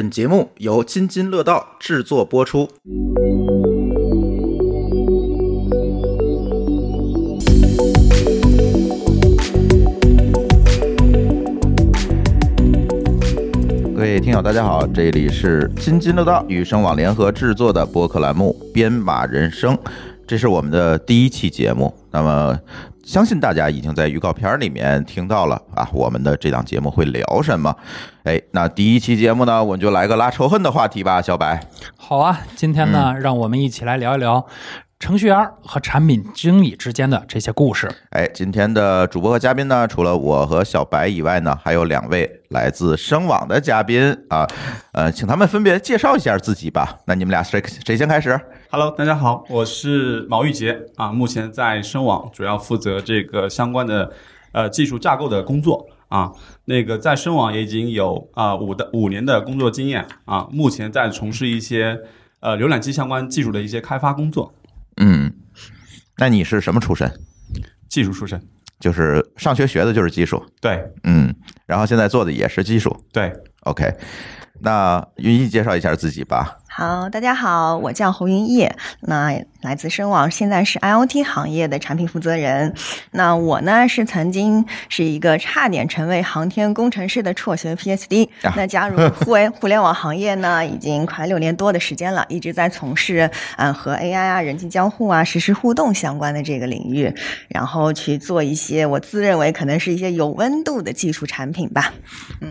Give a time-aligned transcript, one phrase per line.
[0.00, 2.66] 本节目由津津乐道制作播出。
[13.94, 19.76] 各位听友，大家好，这里是津津乐道与声网联合制作的播客栏目《编码人生》，
[20.26, 21.94] 这是我们的第一期节目。
[22.10, 22.58] 那么，
[23.10, 27.74] 相信大家已经在预告片里面听到了啊，我们的这档节目会聊什么？
[28.22, 31.60] 哎，那第一期节目呢，我们就来个拉仇恨的话题吧，小白。
[31.96, 34.46] 好啊，今天呢，让我们一起来聊一聊
[35.00, 37.90] 程序员和产品经理之间的这些故事。
[38.10, 44.46] 哎，今天的主播和嘉宾呢，除了我和小白以外呢，还有两位来自声网的嘉宾啊，
[44.92, 46.98] 呃，请他们分别介绍一下自己吧。
[47.06, 48.38] 那你们俩谁谁先开始
[48.70, 54.12] ？Hello，大家好，我是毛玉杰啊，目前在声网主要负责这个相关的
[54.52, 56.30] 呃技术架构的工作啊。
[56.66, 61.98] 那个在深网也已经有啊五的五年的工作经验啊，目前在从事一些
[62.40, 64.52] 呃浏览器相关技术的一些开发工作，
[65.00, 65.32] 嗯，
[66.16, 67.12] 那你是什么出身？
[67.88, 68.40] 技术出身。
[68.78, 71.34] 就是上学学的就是技术，对嗯，
[71.66, 72.96] 然后现在做的也是技术。
[73.12, 73.30] 对
[73.64, 73.94] ，OK，
[74.60, 76.56] 那云一介绍一下自己吧。
[76.80, 82.74] 好，大家好，我叫侯云烨，那来自深网，现在是 IOT 行业的产品负责人。
[83.10, 97.14] 那我呢是曾经是一个差点成为航天工程师的辍学 PhD，、啊那加入互联互联网行业呢，已经快六年多的时间了，一直在从事嗯和 AI 啊、人机交互啊、实时互动相关的这个领域，
[97.48, 101.92] 然后去做一些我自认为可能是一些有温度的技术产品吧。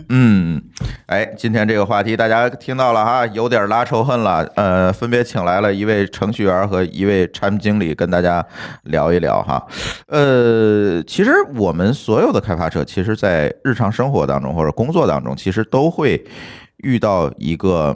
[0.10, 0.62] 嗯，
[1.08, 4.44] 哎，今天这个话题大家听到了哈，有点拉仇恨了。
[4.56, 8.46] 呃，分别请来了一位程序员和一位产品经理，跟大家
[8.84, 9.66] 聊一聊哈。
[10.08, 16.24] 呃，其实我们所有的开发者，其实在日常生活当中或者工作当中，其实都会
[16.78, 17.96] 遇到一个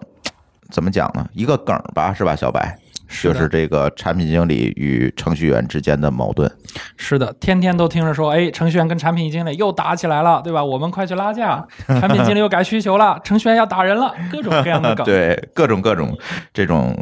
[0.72, 1.28] 怎么讲呢？
[1.34, 2.78] 一个梗吧，是吧，小白？
[3.22, 6.52] 就是这个产品经理与程序员之间的矛盾。
[6.98, 10.64] 是的，天天都听着说，哎，程序员跟产品经理又打起来了，对吧？
[10.64, 15.06] 我们快去拉架，产品经理又改需求了，程序员要打人了，各种各样的梗。
[15.08, 16.18] 对，各种各种
[16.54, 16.96] 这种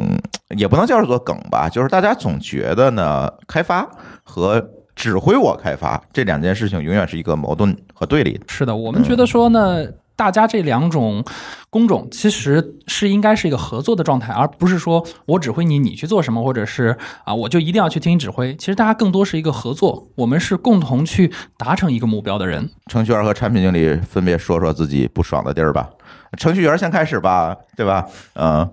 [0.56, 3.88] 也不能叫做梗吧，就是大家总觉得呢，开发
[4.22, 4.62] 和
[4.94, 8.44] 指挥我开发这两件事情永远是一个矛盾和对立的。
[8.48, 9.86] 是的，我们觉得说呢，
[10.22, 11.24] 大家这两种
[11.68, 18.54] 工种其实是应该是一个合作的状态，而不是说我指挥你，你去做什么，或者是啊，我就一定要去听你指挥。
[18.54, 22.70] 其实大家更多是一个合作，我们是共同去达成一个目标的人。
[22.86, 25.90] 程序员和产品经理分别说说自己不爽的地儿吧。
[26.38, 28.06] 程序员先开始吧，对吧？
[28.34, 28.70] 嗯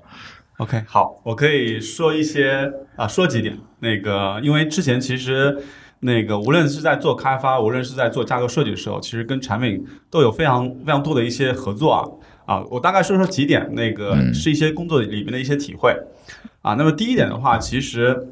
[0.59, 3.57] OK，好，我可以说一些啊，说几点。
[3.79, 5.57] 那个，因为之前其实
[6.01, 12.03] 那个无论是在做开发，无论是在做架构设计的时候，其实跟产品都有非常非常多的一些合作啊。
[12.45, 15.95] 啊，我大概说说几点，那个嗯是一些工作里面的一些体会
[16.61, 16.73] 啊。
[16.73, 18.29] 那么第一点的话，其实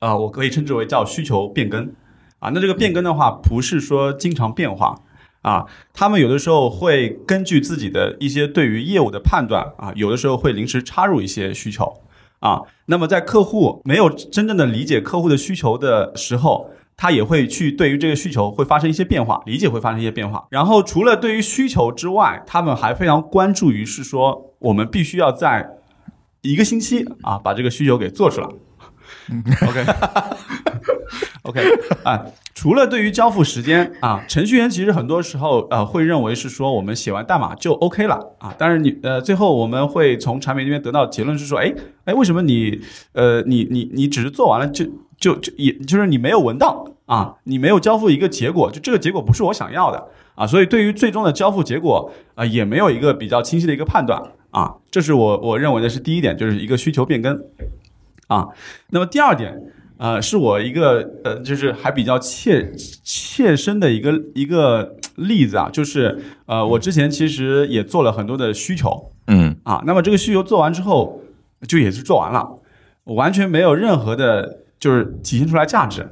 [0.00, 1.92] 啊，我可以称之为叫需求变更
[2.40, 2.50] 啊。
[2.52, 5.00] 那这个变更的话，不是说经常变化。
[5.42, 12.02] 啊，他们有的时候会根据自己的一些对于业务的判断啊，有的时候会临时插入一些需求
[12.40, 12.62] 啊。
[12.86, 20.44] 那么在客户没有真正的理解客户的需求的时候，他也会去对于这个需求会发生一些变化，理解会发生一些变化。
[20.50, 25.66] 然后除了对于需求之外，他们还非常关注于是说，我们必须要在
[26.42, 28.48] 一个星期啊把这个需求给做出来。
[29.68, 29.84] OK
[31.44, 31.62] OK
[32.02, 41.72] 啊，除了对于交付时间啊，程序员其实很多时候呃会认为是说我们写完代码就 OK 了啊，但是你呃最后我们会从产品那边得到结论是说，哎
[42.04, 42.80] 哎，为什么你
[43.12, 44.84] 呃你你你只是做完了就
[45.18, 57.36] 就就也就是你没有文档啊，你没有交付一个结果，就这个结果不是我想要的啊，所以对于最终的交付结果啊、也没有一个比较清晰的一个判断啊，这是我我认为的是第一点，就是一个需求变更
[58.28, 58.48] 啊。
[58.90, 59.60] 那么第二点，
[59.96, 71.20] 呃，是我一个呃，就是还比较切切身的一个一个例子啊，就是呃，我之前其实也做了很多的需求嗯啊，那么这个需求做完之后，
[71.66, 72.48] 就也是做完了，
[73.04, 76.08] 我完全没有任何的，就是体现出来价值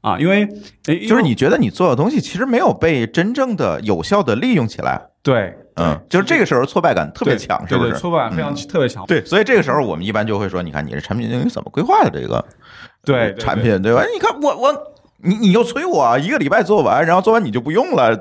[0.00, 0.46] 啊，因为
[1.06, 5.00] 就是你觉得你做的东西其实没有被真正的有效的利用起来。
[5.22, 7.90] 对，嗯，就是这个时候挫败感特别强，是不是？
[7.90, 9.04] 对对，挫败感非常、特别强。
[9.06, 12.42] 对，所以这个时候我们一般就会说，你看你这产品经理怎么规划的这个
[13.04, 14.02] 对对产品，对吧？
[14.14, 14.74] 你看我我
[15.18, 18.16] 你你又催我一个礼拜做完，然后做完你就不用了，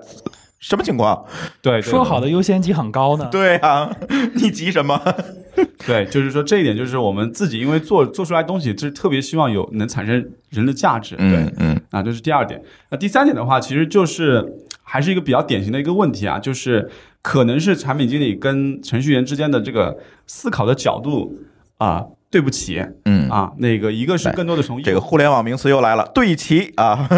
[0.60, 1.26] 什么情况？
[1.62, 3.28] 对，说好的优先级很高呢。
[3.32, 3.96] 对啊，
[4.36, 5.00] 你急什么？
[5.88, 10.14] 对，就是说这一点，就是我们自己因为做做出来东西，就是特别希望有能产生
[10.50, 11.16] 人的价值。
[11.16, 12.62] 对嗯嗯啊，这是第二点。
[12.90, 14.46] 那第三点的话，其实就是
[14.84, 16.90] 还是一个比较典型的一个问题啊，就是
[17.22, 21.40] 可能是产品经理跟程序员之间的这个思考的角度
[21.78, 22.04] 啊、
[22.38, 27.10] 对不起嗯，啊，那个一个是更多的从这个互联网名词又来了，对齐啊，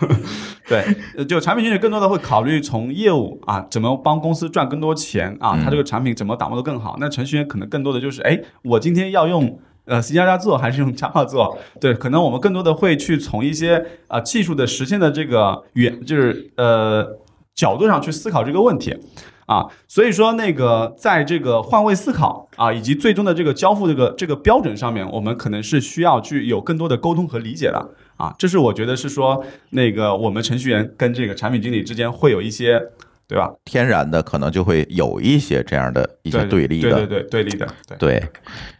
[0.66, 0.82] 对，
[1.14, 6.96] 呃 就产品经理更多的会考虑从业务啊，怎么帮公司赚更多钱啊，嗯他这个产品怎么打磨的更好。
[6.98, 9.58] 那程序员可能更多的就是，哎，我今天要用。
[9.84, 11.58] 呃，C 加加做 还是用 Java 做？
[11.80, 17.04] 对，可能我们更多的会去从一些啊、技术的实现的这个远，就是呃
[17.52, 18.96] 角度上去思考这个问题
[19.46, 19.66] 啊。
[19.88, 28.34] 所以说，那个在这个换位思考啊，以及最终的这个交付这个这个标准上面，我们可能是需要去有更多的沟通和理解的啊。
[28.38, 32.80] 这是我觉得是说，那个我们程序员跟这个产品经理之间会有一些，
[33.26, 33.52] 对吧？
[33.64, 37.98] 天然的可能就会有一些这样的一些对立的，对对对对立的，对。
[37.98, 38.28] 对，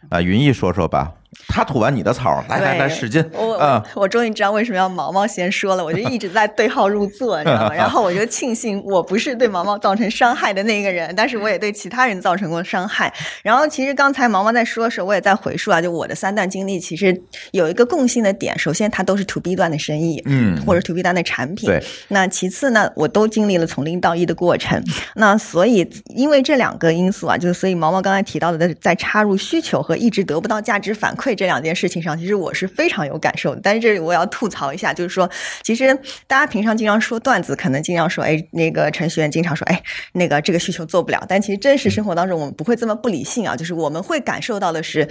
[0.09, 1.11] 啊，云逸说说吧，
[1.47, 4.03] 他吐完你的槽，来来来，使劲我啊我！
[4.03, 7.73] 我终于知道为什么要毛毛先说了，我就一直在对号入座， 你知道吗？
[7.73, 13.13] 然后我就庆幸我不是对毛毛造成伤害的那个人，但是我也对其他人造成过伤害。
[13.43, 17.15] 然后其实刚才毛毛在说的时候，我也在回述啊，就我的三段经历其实
[17.51, 21.69] 有一个共性的点，首先它都是 to B 端的生意，嗯或者 to B 端的产品。
[21.69, 24.83] 对，那其次呢，我都经历了从零到一的过程。
[25.15, 33.61] 那所以因为这两个因素啊，就是所以毛毛刚才提到的，在插入需求和一直得不到价值反馈这两件事情上，其实我是非常有感受的。
[33.61, 35.29] 但是这里我要吐槽一下，就是说，
[35.61, 39.83] 其实大家平常经常说段子，可能经常说，哎，那个程序员经常说，哎，
[40.13, 41.23] 那个这个需求做不了。
[41.29, 45.07] 但其实真实生活当中，我们不会这么不理性啊，就是我们会感受到的是，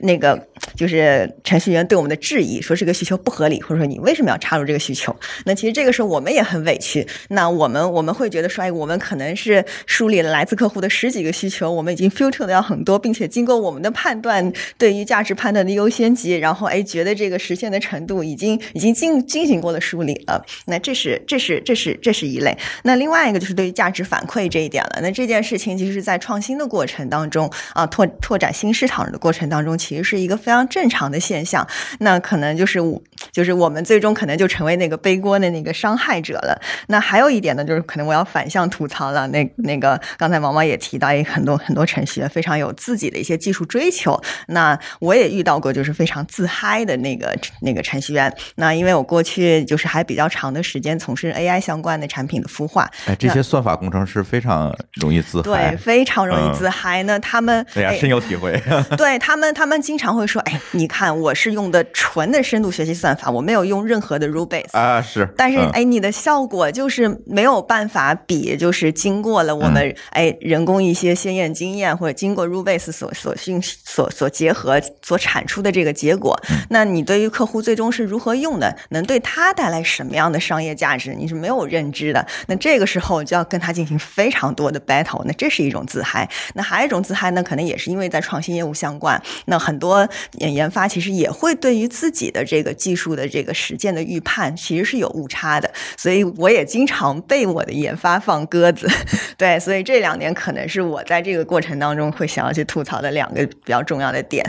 [0.00, 0.40] 那个
[0.74, 5.14] 就是程序员对我们的质疑，说这个需求不合理，或者说你为什么要插入这个需求？
[5.44, 7.06] 那其实这个时候我们也很委屈。
[7.28, 20.42] 那我们我们会觉得说，哎，我们可能是梳理了来自客户的十几个需求，我们已经 filter 掉很多，并且经过我们的判断，对于价值判断的优先级，然后哎，觉得这个实现的程度已经已经进进行过了梳理了。
[20.66, 22.56] 那这是这是这是这是一类。
[22.84, 25.00] 那另外一个就是对于价值反馈这一点了。
[25.02, 31.66] 那这件事情其实，在创新的过程当中啊，拓拓展新市场的过程当中，其实是一个非常正常的现象。
[31.98, 33.02] 那可能就是我
[33.32, 36.60] 就是我们最终可能就成为那个背锅的那个伤害者了。
[36.88, 39.26] 那还有一点呢，就是可能我要反向吐槽了。
[39.28, 44.20] 那那个刚才毛毛也提到，也很多很多程序员非常有自己的一些技术追求。
[44.48, 48.32] 那我也遇到过，就是非常自嗨的那个那个程序员。
[48.56, 57.02] 那因为我过去就是还比较长的时间从事 AI 相关的产品的孵化，哎，这些算法工程师非常容易自嗨对，，非常容嗯易自嗨。
[57.02, 58.60] 那他们哎呀，深有体会。
[58.96, 64.76] 对他们，他们经常会说：“哎，你看，我是用的纯的深度学习算法，我没有用任何的 rule base。
[64.78, 76.38] 啊，是，但是，嗯哎，你的效果就是没有办法比，就是经过了我嗯们哎人工一些鲜艳经验，或者经过 rule base 所所训所所结合所产出的这个结果。
[76.50, 82.26] 嗯那你对于客户最终是如何用的，能对他带来什么样的商业价值，你是没有认知的。
[82.46, 86.28] 那这个时候就要跟他进行非常多的 battle，那这是一种自嗨。
[86.54, 95.70] 那还有一种自嗨呢，可能也是因为在创新业务相关，那很多研研发其实也会对于自己的这个技术的这个实践的预判，其实是有误差的。
[95.96, 98.88] 所以我也经常被我的研发放鸽子。
[99.36, 104.44] 对，所以这两年可能是我在这个过程当中会想要去吐槽的两个比较重要的点。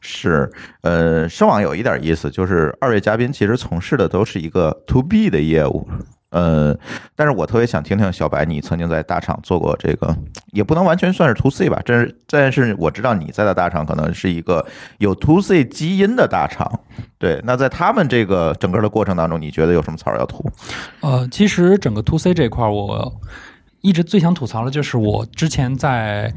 [0.00, 0.50] 是，
[0.82, 5.88] 呃，声网有一点意思，就是二位嘉宾其实从事的都是一个 to B 的业务，
[6.30, 6.76] 呃，
[7.14, 10.16] 但是我特别想听听小白，你曾经在大厂做过这个，
[10.52, 14.64] 也不能完全算是 to C 吧，这是，但是我知道你在的大厂可能是一个
[14.98, 16.80] 有 to C 基因的大厂，
[17.18, 20.44] 对，那在他们这个整个的过程当中，你觉得有什么槽要吐？
[21.00, 23.12] 呃，其实整个 to C 这块，我
[23.80, 26.32] 一直最想吐槽的就是我之前在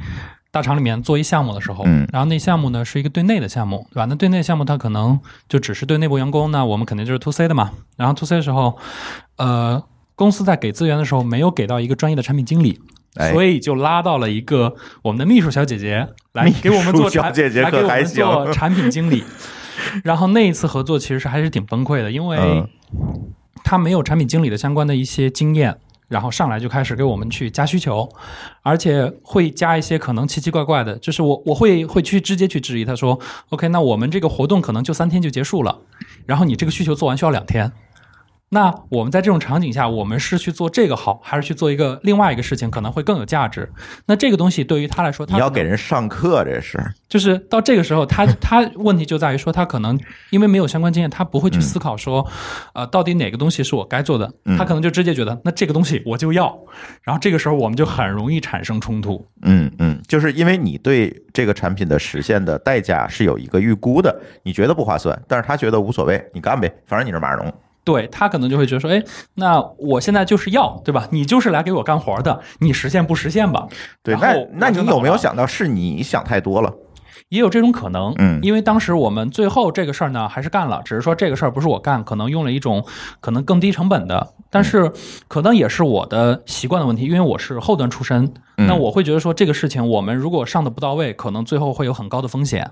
[0.53, 4.05] 大厂里面做一项目的时候，嗯然后那项目呢是一个对内的项目，对吧？
[4.05, 5.19] 那对内项目它可能
[5.49, 7.71] 就只是对内部员工，那我们肯定就是 to C 的嘛。
[7.97, 8.77] 然后 to C 的时候，
[9.37, 9.83] 呃，
[10.15, 12.79] 公司在给资源的时候没有给到一个专业的产品经理。
[13.15, 19.23] 哎所以就拉到了一个我们的秘书小姐姐来 给我们做产，姐姐来给我们做 产品经理。
[20.03, 22.67] 然后那一次合作其实是还是挺崩溃的，因为嗯
[23.63, 25.77] 他没有产品经理的相关的一些经验，
[26.13, 28.07] 然后上来就开始给我们去加需求，
[28.61, 35.79] 而且会加一些可能奇奇怪怪的，就是我我会会去直接去质疑他说，OK，那我们这个活动可能就三天就结束了，
[36.27, 37.71] 然后你这个需求做完需要两天。
[38.53, 43.67] 那我们在这种场景下，我们是去做这个好，还是去做一个另外一个事情，可能会更有价值？
[44.05, 46.79] 那这个东西对于他来说，他你要给人上课，这是，
[47.09, 52.25] 就是到这个时候，他 他问题就在于说，他可能因为没有相关经验，他不会去思考说，
[52.75, 56.55] 呃，到底哪个东西是我该做的，嗯他可能就直接觉得那这个东西我就要，
[57.01, 59.25] 然后这个时候我们就很容易产生冲突。
[59.41, 67.51] 嗯嗯，就是因为你对这个产品的实现的代价是有一个预估的，你觉得不划算，但是他觉得无所谓，你干呗，反正你是码农。
[67.83, 69.03] 对他可能就会觉得说，哎，
[69.35, 71.07] 那我现在就是要，对吧？
[71.11, 73.67] 你就是来给我干活的，你实现不实现吧？
[74.01, 76.73] 对，然那后那你有没有想到是你想太多了？
[77.29, 82.85] 也有这种可能，嗯因为当时我们最后这个事儿呢还是干了，只是说这个事儿不是我干，可能用了一种
[83.19, 84.91] 可能更低成本的，但是
[85.27, 92.69] 可能也是我的习惯的问题，因为我是后端出身，嗯那我会觉得说这个事情我们如果上的不到位，可能最后会有很高的风险。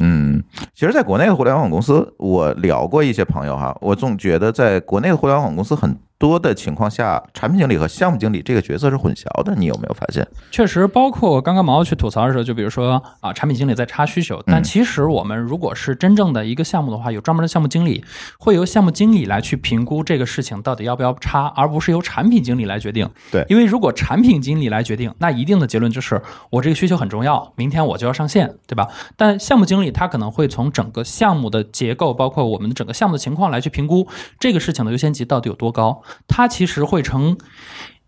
[0.00, 0.42] 嗯，
[0.74, 9.54] 其实，在国内的互联网公司，我聊过一些朋友哈，我总觉得在国内的互联网公司很多的情况下，产品经理和项目经理这个角色是混淆的。
[9.54, 10.26] 你有没有发现？
[10.50, 18.04] 确实，包括刚刚毛去吐槽的时候，就比如说啊，产品经理在插需求，但其实我们如果是真正的一个项目的话，有专门的项目经理，
[18.38, 23.08] 会由项目经理来去评估这个事情到底要不要插，而不是由产品经理来决定。
[23.30, 26.20] 对因为如果产品经理来决定，那一定的结论就是
[26.50, 28.88] 我这个需求很重要，明天我就要上线，对吧？
[29.16, 34.06] 但项目经理他可能会从整个项目的结构，包括我们的整个项目的情况来去评估
[34.40, 37.36] 这个事情的优先级到底有多高，他其实会成。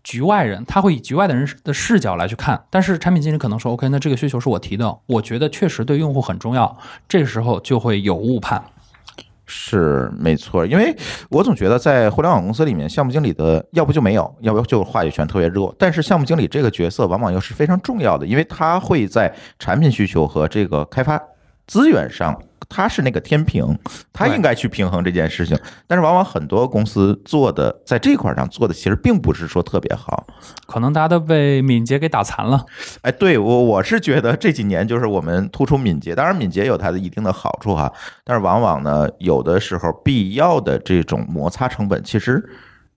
[0.03, 6.75] 局外人，他会以局外的人的视角来去看，但是产品经理可能说，OK，那这个需求是我提的，我觉得确实对用户很重要，
[7.07, 8.59] 这时候就会有误判。
[9.45, 10.97] 是没错，因为
[11.29, 15.73] 我总觉得在互联网公司里面，项目经理的要不就没有，要不就话语权特别弱。
[15.77, 21.21] 但是项目经理这个角色往往又是非常重要的，因为他会在产品需求和这个开发
[21.67, 22.35] 资源上，
[22.71, 23.77] 他是那个天平，
[24.13, 25.59] 他应该去平衡这件事情。
[25.85, 30.25] 但是往往很多公司做的在这块儿上做的其实并不是说特别好。
[30.65, 32.65] 可能大家都被敏捷给打残了。
[33.01, 37.91] 哎，对我我是觉得这几年就是我们突出敏捷，当然敏捷有它的一定的好处哈，
[38.23, 42.41] 但是往往呢，有的时候必要的这种摩擦成本其实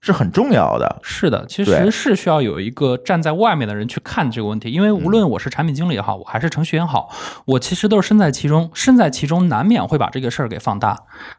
[0.05, 1.01] 是很重要的。
[1.03, 7.09] 是的，其实是需要有一个站在外面的人去看这个问题，因为无论我是产品经理也好，我还是程序员好，
[7.47, 10.99] 我其实都是身在其中，身在其中难免会把这个事儿给放大。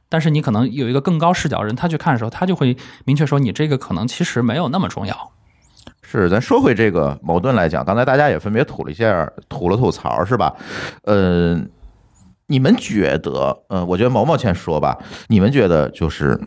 [0.10, 5.32] 但是你可能有一个更高视角的人，他去看的时候，他就会明确说你这个可能其实没有那么重要。
[6.02, 10.56] 是，咱说回这个矛盾来讲，刚才大家也分别吐了一下，吐了吐槽，是吧？
[11.04, 11.60] 呃，
[12.48, 14.98] 你们觉得，嗯，我觉得毛毛先说吧，
[15.28, 16.40] 你们觉得就是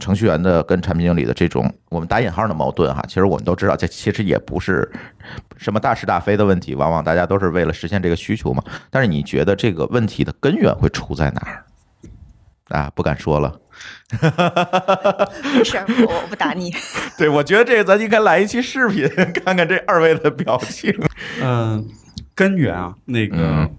[0.00, 4.90] 程序员的跟产品经理的这种我们打引号的矛盾哈，其实我们都知道，这其实也不是
[5.56, 8.62] 什么大是大非的问题，往往大家都是为了实现这个需求嘛。
[8.90, 11.64] 但是你觉得这个问题的根源会出在哪儿？
[12.68, 13.60] 啊，不敢说了。
[15.54, 16.72] 没事儿，我我不打你。
[17.16, 19.08] 对，我觉得这个咱应该来一期视频，
[19.44, 20.92] 看看这二位的表情。
[21.40, 21.86] 嗯，
[22.34, 23.76] 根源啊，那个，嗯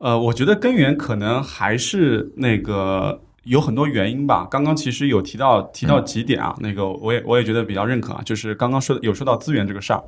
[0.00, 4.46] 呃，我觉得根源可能还是那个有很多原因吧。
[4.50, 10.02] 刚刚其实有提到提到几点啊，那个我也我也觉得比较认可啊，就是刚刚说的有说到资源这个事儿，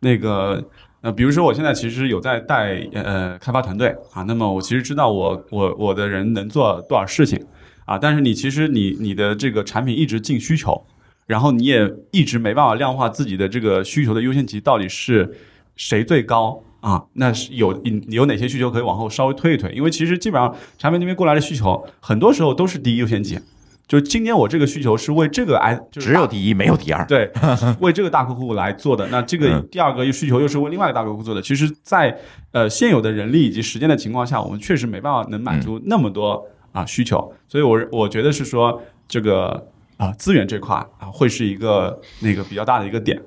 [0.00, 0.64] 那个。
[1.04, 7.38] 呃，比如说我现在其实有在带呃开发团队啊，那么我其实知道我我我的人能做多少事情
[7.84, 10.86] 啊，但是你其实你你的这个产品一直进需求，
[11.26, 15.36] 然后你也一直没办法量化自己的这个需求的优先级到底是
[15.76, 17.02] 谁最高啊？
[17.14, 19.72] 那是有有哪些需求可以往后稍微推一推？
[19.72, 23.38] 因为其实基本上产品那边过来的需求，很多时候都是第一优先级。
[23.86, 25.60] 就是今天我这个需求是为这个
[25.92, 27.04] 是只有第一，没有第二。
[27.06, 27.30] 对，
[27.80, 29.06] 为这个大客户来做的。
[29.08, 31.42] 那这个嗯第二个需求又是为另外一个大客户做的。
[31.42, 32.18] 其实在，
[32.52, 37.30] 呃现有的人力以及时间的情况下，我们确实没办法能满足那么多啊需求。
[37.46, 43.20] 所以我我觉得是说这个啊资源这块啊会是一个那个比较大的一个点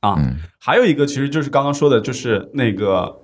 [0.00, 0.16] 啊。
[0.18, 3.20] 嗯还有一个其实就是刚刚说的，就是那个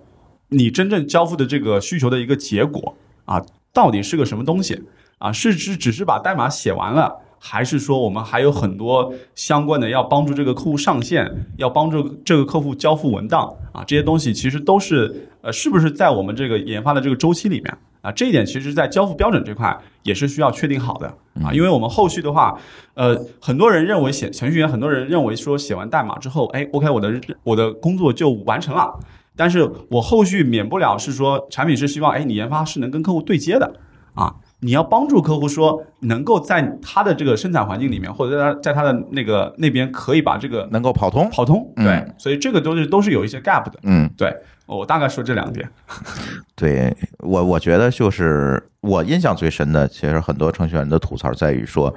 [0.49, 4.83] 你真正交付的这个需求的一个结果啊，到底是个什么东西
[5.19, 5.31] 啊？
[5.31, 13.85] 是只只是把代码写完了，还是说我们还有很多相关的要帮助这个客户上线，要帮助这个客户交付文档啊？
[13.85, 17.76] 这些东西其实都是呃，是不是在我们这个研发的这个周期里面？
[18.04, 21.08] 啊，这一点其实，在交付标准这块也是需要确定好的
[21.42, 22.54] 啊，因为我们后续的话，
[22.92, 28.94] 呃，很多人认为写程序员，很多人认为说写完代码之后，哎，OK，我的我的工作就完成了，
[29.34, 33.73] 但是我后续免不了是说，产品是希望，哎，你研发是能跟客户对接的
[34.12, 34.34] 啊，
[34.64, 41.28] 你要帮助客户说，能够在他的这个生产环境里面，或者在他在他的那个那边可以把这个能够跑通。
[41.30, 41.85] 跑通，嗯。
[41.85, 44.35] 对，所以这个都是都是有一些 gap 的，嗯，对。
[44.66, 45.68] 我大概说这两点，
[46.56, 51.94] 对我我觉得就是我印象最深的，其实很多程序员的吐槽在于说，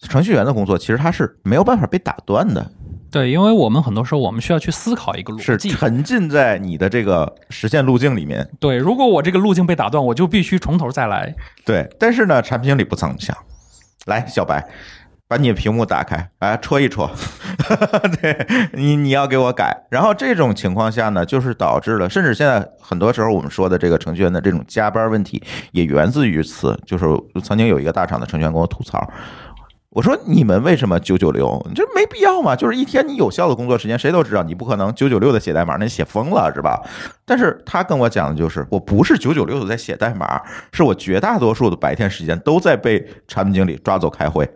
[0.00, 2.68] 程序员的工作其实他是没有办法被打断的，
[3.10, 5.70] 对，因为我们很多时候我们需要去思考一个逻是辑。
[5.70, 8.48] 沉浸在你的这个实现路径里面。
[8.60, 11.34] 对，如果我这个路径被打断，我就必须从头再来。
[11.64, 13.36] 对，但是呢，产品经理不曾想。
[14.06, 14.66] 来，小白，
[15.26, 17.10] 把你的屏幕打开，来戳一戳，
[18.20, 19.86] 对你你要给我改。
[19.90, 26.78] 然后这种情况下呢，就是导致了，甚至现在很多时候我们说的这个程序员的这种加班问题，也源自于此。
[26.86, 27.04] 就是
[27.42, 29.06] 曾经有一个大厂的程序员跟我吐槽。
[29.90, 31.66] 我说你们为什么九九六？
[31.74, 32.54] 这没必要嘛！
[32.54, 36.78] 就是一天你有效的工作时间，谁都知道你不可能九九六的写代码，那写疯了是吧？
[37.24, 40.40] 但是他跟我讲的就是，我不是九九六的在写代码，
[40.72, 44.46] 是我绝大多数的白天时间都在被产品经理抓走开会。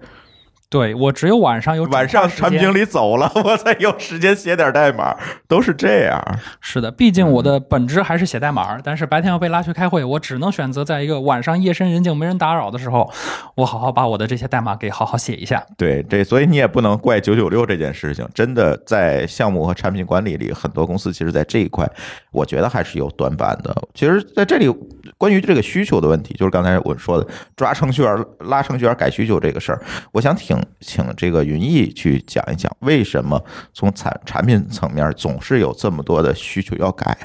[0.73, 5.15] 对我只有晚上有晚上产品经理走了， 我才有时间写点代码，
[5.47, 6.19] 都是这样。
[6.63, 13.13] 是的，毕竟我的本质还是写代码，但是白天要被拉去开会，我只能选择在一个晚上夜深人静没人打扰的时候，
[13.55, 15.63] 我好好把我的这些代码给好好写一下。
[15.77, 21.87] 对，这所以你也不能怪九九六这件事情，真的在项目和产品管理里，很多公司其实在这一块，
[22.31, 23.77] 我觉得还是有短板的。
[23.93, 24.75] 其实在这里，
[25.19, 30.62] 关于这个需求的问题，就是刚才我说的抓程序员、拉程序员改需求这个事儿，我想挺。
[30.81, 33.43] 请这个云逸去讲一讲，为什么
[33.73, 37.17] 从产产品层面总是有这么多的需求要改？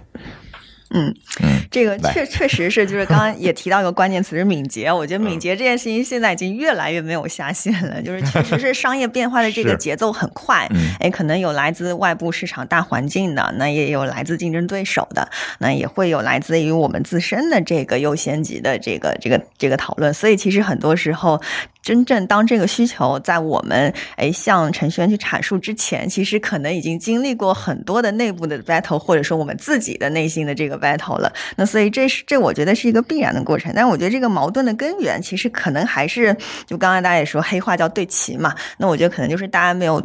[0.92, 4.92] 嗯嗯，这个确确实是，就是刚刚也提到一个关键词是敏捷。
[4.92, 10.68] 我觉得敏捷这件事情现在已经越来越没有下限了，就是确实是商业变化的这个节奏很快。
[11.00, 15.30] 哎，可能有来自外部市场大环境的，那也有来自竞争对手的，
[15.60, 20.14] 那也会有来自于我们自身的这个优先级的这个这个这个讨论。
[20.14, 21.42] 所以其实很多时候。
[21.84, 31.32] 真正当这个需求在我们哎向程序员去阐述之前，其实可能已经经历过很多的内部的 battle，或者说我们自己的内心的这个 battle 了。
[31.56, 33.72] 那所以这是这我觉得是一个必然的过程。
[33.76, 38.56] 但我觉得这个矛盾的根源，其实可能还是就刚才大家也说黑话叫对齐嘛。
[38.78, 40.02] 那我觉得可能就是大家没有。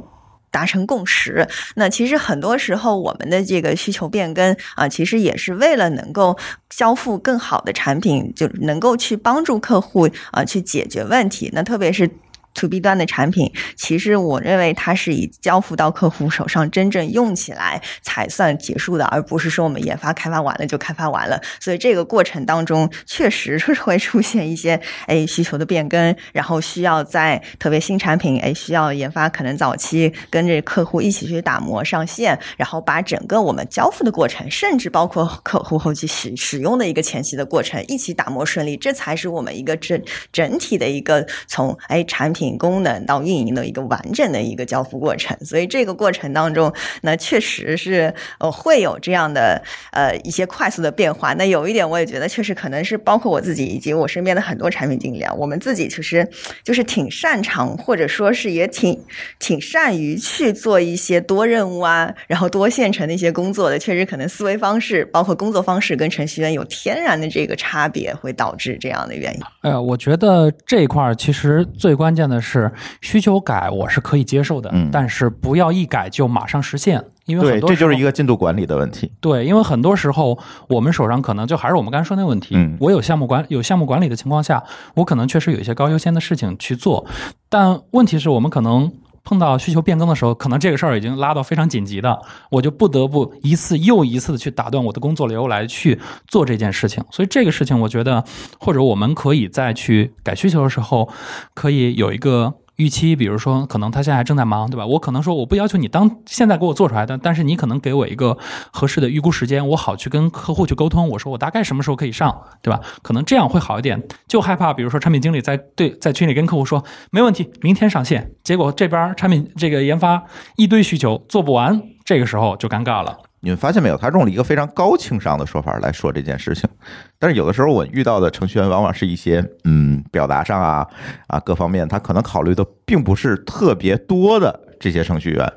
[0.53, 6.37] 达成共识，那其实很多时候我们的这个需求变更啊，其实也是为了能够
[6.69, 11.49] 交付更好的产品，就能够去帮助客户啊去解决问题。
[11.55, 12.07] 那特别是。
[12.55, 21.41] To B 端的产品，其实我认为它是以交付到客户手上，真正用起来才算结束的，而不是说我们研发开发完了就开发完了。
[21.61, 40.01] 所以这个过程当中，确实是会出现一些哎需求的变更，然后需要在特别新产品哎需要研发，可能早期跟着客户一起去打磨上线，然后把整个我们交付的过程，甚至包括客户后期使使用的一个前期的过程，一起打磨顺利，这才是我们一个整
[40.33, 42.42] 整体的一个从哎产品。
[42.43, 51.33] 品功能到运营的一个完整的一个交付过程，所以这个过程当中，那确实是呃会有这样的呃一些快速的变化。
[51.35, 56.29] 那有一点我也觉得，确实可能是包括我自己以及我身边的很多产品经理啊，我们自己其实
[56.65, 58.99] 就是挺擅长，或者说是也挺
[59.39, 63.79] 挺善于去做一些多任务啊，然后多线程的一些工作的。
[63.79, 69.41] 确实可能思维方式，包括工作方式跟程序员有天然的这个差别，会导致这样的原因。
[69.61, 72.32] 哎呀，我觉得这一块其实最关键的。
[72.41, 79.11] 是需求改，我是可以接受的，嗯，但是不要一改就马上实现，因为对，这就是一个进度管理的问题。
[79.21, 84.63] 对，因为很多时候我们手上可能就还是我们刚才说那个问题，嗯，我有项目管有项目管理的情况下，
[84.95, 87.07] 我可能确实有一些高优先的事情去做，
[87.49, 88.93] 但问题是我们可能。
[89.25, 97.05] 碰到需求变更的时候，可能这个事儿已经拉到非常紧急的，我就不得不一次又一次的去打断我的工作流来去做这件事情。
[97.11, 98.25] 所以这个事情，我觉得
[98.59, 101.09] 或者我们可以再去改需求的时候，
[101.55, 102.55] 可以有一个。
[102.83, 104.85] 预期，比如说，可能他现在还正在忙，对吧？
[104.85, 108.37] 我可能说，我不要求你当现在给我做出来的，但是你可能给我一个
[108.73, 111.09] 合适的预估时间，我好去跟客户去沟通。
[111.11, 112.81] 我说我大概什么时候可以上，对吧？
[113.03, 114.03] 可能这样会好一点。
[114.27, 120.25] 就害怕，比如说产品经理在对在群里跟客户说没问题，明天上线，结果这边产品这个研发
[120.57, 123.19] 一堆需求做不完，这个时候就尴尬了。
[123.45, 123.97] 你们发现没有？
[123.97, 126.71] 他用了一个非常高情商的说法来说这件事情，
[127.19, 130.87] 但是有的时候我遇到的程序员往往是一些嗯表达上啊
[131.27, 135.53] 啊各方面他可能考虑的并不是特别多的这些程序员。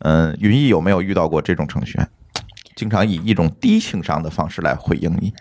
[0.00, 2.08] 嗯，云逸有没有遇到过这种程序员？
[2.74, 5.32] 经常以一种低情商的方式来回应你。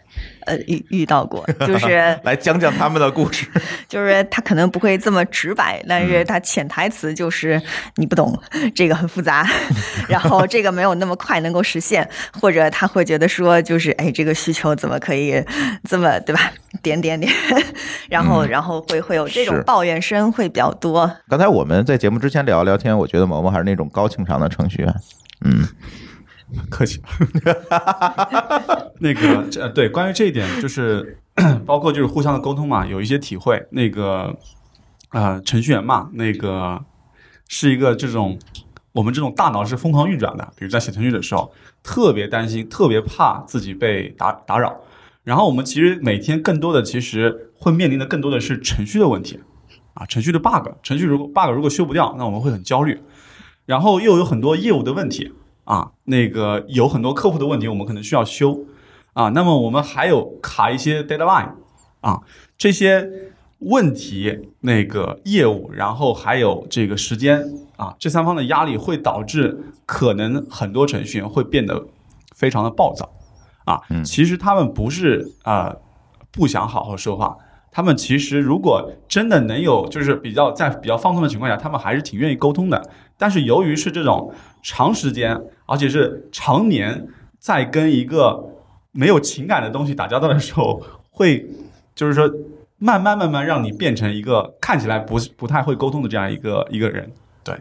[0.46, 3.48] 呃，遇遇到过， 就是 来讲讲他们的故事。
[3.88, 7.62] 就是他可能不会这么直白，但是他潜台词就是
[7.96, 8.38] 你不懂，
[8.74, 9.48] 这个很复杂，
[10.10, 15.44] 然后这个没有那么快能够实现，或者他会觉得说，就是哎，这个需求怎么可以
[15.88, 16.52] 这么对吧？
[16.82, 17.32] 点点点，
[18.10, 21.10] 然后然后会会有这种抱怨声会比较多。
[21.30, 24.96] 刚才我们在节目之前聊聊天，我觉得毛毛还是那种高情商的程序员，
[25.46, 25.68] 嗯。
[26.70, 27.02] 客气，
[27.70, 31.18] 哈哈哈那个这对关于这一点，就是
[31.66, 33.66] 包括就是互相的沟通嘛，有一些体会。
[33.72, 34.38] 那个
[35.12, 36.84] 呃，程序员嘛，那个
[37.48, 38.38] 是一个这种
[38.94, 44.82] 我们这种大脑是疯狂运转的，比如在写程序的时候，特别担心，特别怕自己被打打扰。
[45.24, 49.40] 然后我们其实每天更多的其实会面临的更多的是程序的问题
[49.94, 53.02] 啊，程序的 bug，程序如果 bug 如果修不掉，那我们会很焦虑。
[53.66, 55.32] 然后又有很多业务的问题
[55.72, 58.66] 啊，那个有很多客户的问题，我们可能需要修
[59.14, 59.30] 啊。
[59.30, 61.54] 那么我们还有卡一些 deadline
[62.02, 62.24] 啊，
[62.58, 63.10] 这些
[63.60, 67.42] 问题、那个业务，然后还有这个时间
[67.78, 71.88] 啊，这三方的压力会导致可能很多程序员会变得
[72.36, 73.10] 非常的暴躁
[73.64, 73.80] 啊。
[74.04, 75.74] 其实他们不是啊、
[76.34, 77.38] 不想好好说话。
[77.72, 82.90] 他们其实如果真的能有，就是比较在比较放松的情况下，他们还是挺愿意沟通的。
[83.18, 87.08] 但是由于是这种长时间，而且是常年
[87.40, 88.44] 在跟一个
[88.92, 91.48] 没有情感的东西打交道的时候，会
[91.96, 92.30] 就是说
[92.78, 97.10] 慢慢慢慢让你变成一个看起来不不太会沟通的这样一个一个人。
[97.42, 97.56] 对，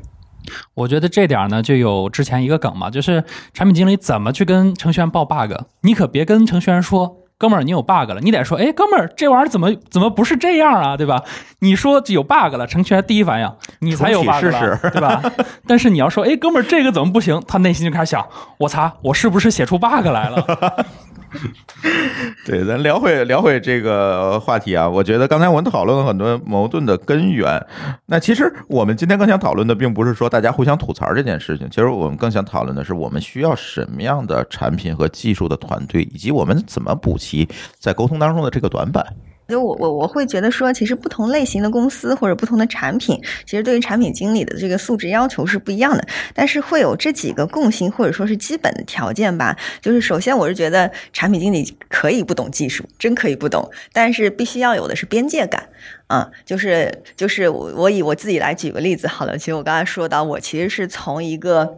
[0.74, 3.22] 我觉得这点呢，就有之前一个梗嘛，就是
[3.54, 7.19] 产品经理怎么去跟程序员报 bug，你可别跟程序员说。
[7.40, 11.22] 哥们儿，你有 bug 了，你得说，哎，哥们儿，这玩意儿怎么怎么不是这样啊，对吧？
[11.60, 15.22] 你说有 bug 了，程序员第一反应你才有 bug 了，试试对吧？
[15.66, 17.42] 但是你要说，哎，哥们儿，这个怎么不行？
[17.48, 18.22] 他内心就开始想，
[18.58, 20.86] 我擦，我是不是写出 bug 来了？
[22.44, 27.64] 对，咱聊会聊会这个话题啊，我觉得刚才我们讨论了很多矛盾的根源。
[28.06, 39.04] 那其实我们今天更想讨论的，并不是说大家互相吐槽这件事情，其实我们更想讨论的是，我们需要什么样的产品和技术的团队，以及我们怎么补齐在沟通当中的这个短板。
[39.50, 49.56] 就我我我会觉得说，其实不同类型的公司或者不同的产品，其实对于产品经理的这个素质要求是不一样的，但是会有这几个共性或者说是基本的条件吧。
[49.82, 55.68] 就是首先，我是觉得产品经理可以不懂技术，真可以不懂，但是必须要有的是边界感。
[56.06, 59.38] 啊、就是就是我我以我自己来举个例子好了。
[59.38, 61.76] 其实我刚才说到，我其实是从一个。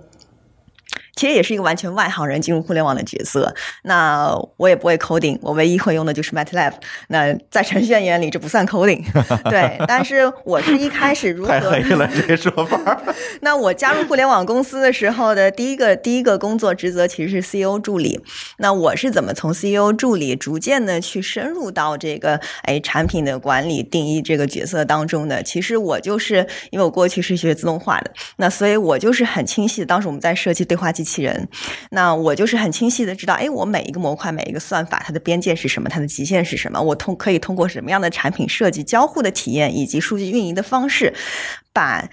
[1.15, 6.73] 其实也是一个完全外行人进入互联网的角色，那我也不会 coding，我唯一会用的就是 MATLAB。
[7.09, 9.05] 那在程序员眼里，这不算 coding，
[9.51, 9.77] 对。
[9.87, 13.03] 但是我是一开始如何太黑了，这个说法。
[13.43, 18.21] 那我加入互联网公司的时候的第一个第一个工作职责其实是 CEO 助理。
[18.59, 25.43] 那我是怎么从 CEO 助理逐渐的去深入到这个哎产品的管理定义这个角色当中的？
[25.43, 31.49] 其实我就是因为我过去是学自动化的，那所以我就是很清晰的，当时我们在设计对话机机器人，
[31.91, 41.13] 那我就是很清晰的知道，哎，我每一个模块每一个算法它的边界是什么，它的极限是什么，我通可以通过什么样的产品设计、交互的体验以及数据运营的方式，
[41.73, 42.09] 把。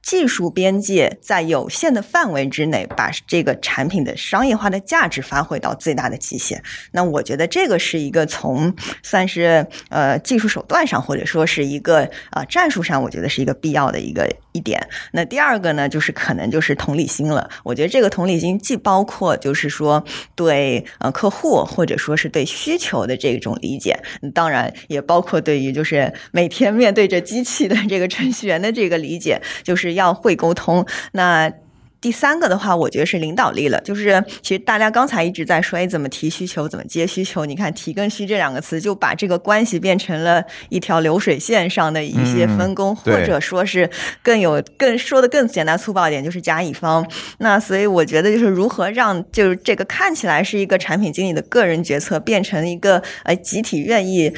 [0.00, 6.62] 技术边界在有限的范围之内，把这个产品的商业化的价值发挥到最大的极限。
[6.92, 14.26] 那我觉得这个是一个从算是呃技术手段上，或者说是一个呃战术上，我觉得是一个必要的一个
[14.58, 14.84] 一点。
[15.12, 17.48] 那第二个呢，就是可能就是同理心了。
[17.62, 23.96] 我觉得这个同理心既包括就是说对呃客户或者说是对需求的这种理解，
[24.34, 30.84] 当然也包括对于就是每天面对着机器的这个程序员的这个理解，就是要会沟通。
[31.12, 31.52] 那
[32.00, 33.80] 第三个的话，我觉得是领导力了。
[33.80, 37.44] 就是其实大家刚才一直在说，哎，怎么提需求，怎么接需求？
[37.44, 43.88] 你看“提”跟“需”这两个词，就把这个关系变成了一条流水线上的一些分工，嗯或者说是
[44.22, 47.04] 更有更说的更简单粗暴一点，就是甲乙方。
[47.38, 54.32] 那所以我觉得就是如何让就是这个看起来是一个产品经理的个人决策，变成一个呃集体愿意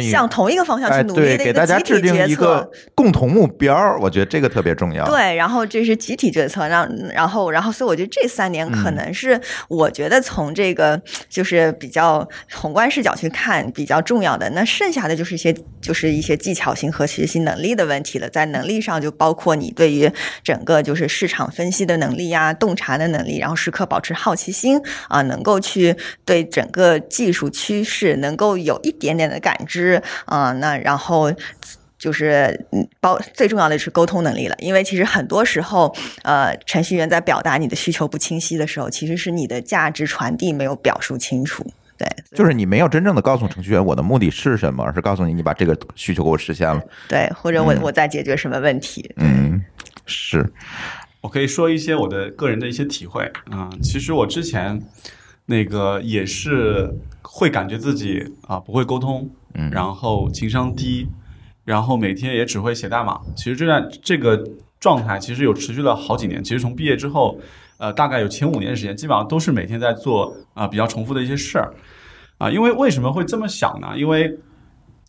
[0.00, 2.70] 向同一个方向哎，去努力，给的一个集大家制定体决策一个。
[2.94, 5.04] 共同目标，我觉得这个特别重要。
[5.06, 14.48] 对，然后这是集体决策，让然后然后，所以我觉得这三年可能是我觉得从这个就是比较宏观视角去看比较重要的。
[14.50, 18.28] 那剩下的就是一些就是一些技巧性和学习能力的问题了。
[18.28, 20.10] 在能力上，就包括你对于
[20.42, 29.83] 整个就是市场分析的能力呀、洞察的能力，然后时刻保持好奇心啊，能够去对整个技术趋势能够有一点点的感知
[30.26, 31.32] 啊，那然后。
[31.96, 35.90] 就是嗯，包最重要的是沟通能力了，因为其实很多时候，
[36.22, 41.64] 呃，程序员在表达你的需求不清晰的时候，其实是你的价值传递没有表述清楚。
[41.96, 46.78] 对，就是你没有真正的告诉程序员我的目的是什么，而是告诉你你把这个需求给我实现了。
[47.08, 49.10] 对，或者我嗯我在解决什么问题？
[49.16, 49.64] 嗯，
[50.04, 50.46] 是，
[51.22, 54.78] 我可以说一些我的个人的一些体会啊、其实我之前
[55.46, 56.92] 那个也是
[57.22, 59.30] 会感觉自己啊、不会沟通，
[59.70, 61.08] 然后情商低，
[61.64, 63.20] 然后每天也只会写代码。
[63.36, 64.42] 其实这段这个
[64.80, 66.42] 状态其实有持续了好几年。
[66.42, 67.38] 其实从毕业之后，
[67.78, 71.74] 呃，大概有前五年的时间，基本上都是每天在做啊、比较重复的一些事儿
[72.38, 72.50] 啊。
[72.50, 73.94] 因为为什么会这么想呢？
[73.96, 74.38] 因为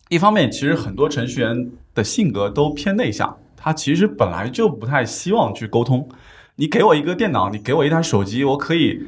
[0.08, 6.08] 一方面，其实很多程序员的性格都偏内向，他其实本来就不太希望去沟通。
[6.54, 9.02] 你给我一个电脑，你给我一台手机，我可以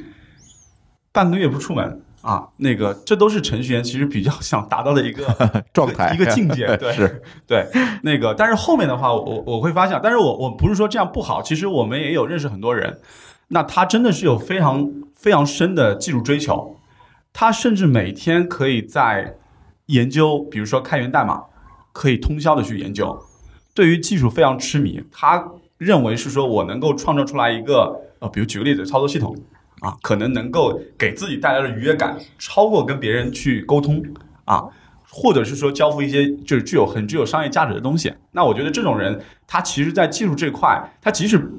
[1.11, 5.25] 半个月不出门啊，那个这都是程序员其实比较想达到的一个
[5.73, 7.67] 状态一个境界， 对，是对，
[8.03, 12.99] 那个，但是后面的话，我我会发现，但是我我不是说这样不好，其实我们也有认识很多人，
[13.47, 16.77] 那他真的是有非常非常深的技术追求，
[17.33, 19.35] 他甚至每天可以在
[19.87, 21.45] 研究，比如说开源代码，
[21.91, 23.19] 可以通宵的去研究，
[23.73, 25.43] 对于技术非常痴迷，他
[25.79, 29.35] 认为是说我能够创造出来一个呃，比如举个例子，操作系统
[29.81, 34.03] 啊，可能能够给自己带来的愉悦感超过跟别人去沟通
[34.45, 34.65] 啊。
[35.11, 41.51] 或者是说交付一些就是具有很具有商业价值的东西，那我觉得这种人，他其实在技术这块，他即使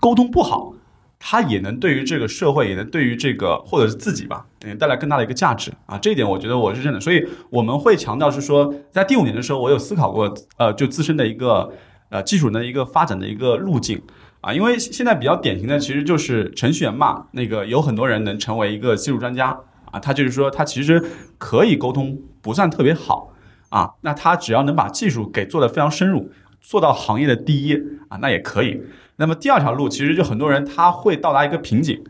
[0.00, 0.74] 沟通不好，
[1.16, 5.96] 他也能对于这个社会，也能对于这个或者是自己吧，嗯，带来更大的一个价值啊。
[5.96, 11.72] 这一点我觉得我是认的，所以我们会强调是说，在第五年的时候，我有思考过，呃，就自身的一个
[12.08, 14.02] 呃技术的一个发展的一个路径
[14.46, 19.58] 啊，因为现在比较典型的其实就是程序员嘛，那个有很多人能成为一个技术专家
[19.90, 21.02] 啊，他就是说他其实
[21.38, 22.16] 可以沟通。
[22.40, 23.32] 不算特别好
[23.70, 26.30] 啊，那他只要能把技术给做得非常深入，
[26.60, 27.74] 做到行业的第一
[28.08, 28.80] 啊，那也可以。
[29.16, 32.04] 那么第二条路，其实就很多人他会到达一个瓶颈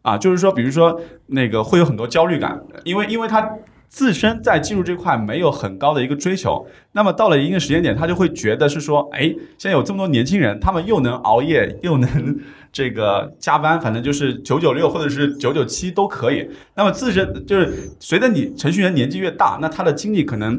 [0.00, 3.46] 啊，就是说，比如说那个会有很多焦虑感，因为因为他
[3.92, 9.24] 自身在技术这块没有很高的一个追求，那么到了一定时间点，他就会觉得是说，哎，
[9.58, 12.40] 现在有这么多年轻人，他们又能熬夜，又能。
[12.72, 16.48] 这个加班，反正就是九九六或者是九九七都可以。
[16.74, 20.58] 那么自身就是随着你程序员年纪越大，那他的精力可能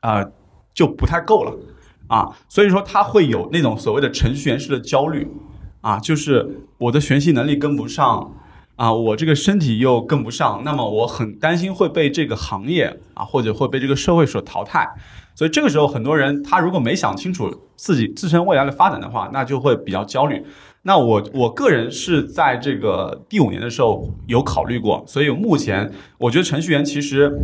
[0.00, 0.24] 啊
[0.72, 1.54] 就不太够了
[2.06, 5.28] 啊，所以说他会有那种所谓的程序员式的焦虑
[5.82, 8.32] 啊，就是我的学习能力跟不上
[8.76, 14.86] 啊，我这个身体又跟不上，那么我很担心会被这个行业啊或者会被这个社会所淘汰。
[15.34, 20.42] 所以这个时候，很多人他如果没想清楚自己自身未来的发展的话，那就会比较焦虑。
[20.82, 27.38] 那我我个人是在这个第五年的时候有考虑过，所以目前我觉得程序员其实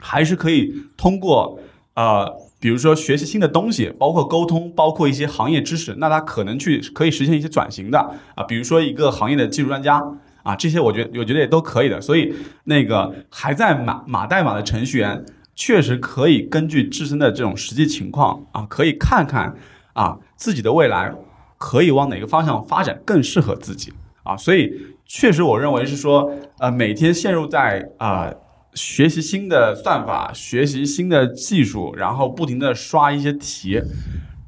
[0.00, 1.58] 还是可以通过
[1.94, 7.98] 呃，比如说学习新的东西，包括沟通，包括一些行业知识，那他可能去可以实现一些转型的
[8.34, 10.02] 啊，比如说一个行业的技术专家
[10.44, 12.00] 啊，这些我觉得我觉得也都可以的。
[12.00, 12.32] 所以
[12.66, 15.24] 那个还在码码代码的程序员，
[15.56, 19.56] 确实可以根据自身的这种实际情况啊，可以看看
[19.94, 21.12] 啊自己的未来。
[21.56, 23.90] 可以往哪个方向发展更适合自己
[24.22, 24.36] 啊？
[24.36, 24.70] 所以
[25.06, 28.30] 确实，我认为是说，呃，每天陷入在啊
[28.74, 33.80] 学习新的算法、学习新的技术，然后不停的刷一些题，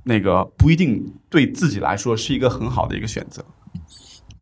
[0.05, 3.43] 那个不一定对自己来说是一个很好的一个选择。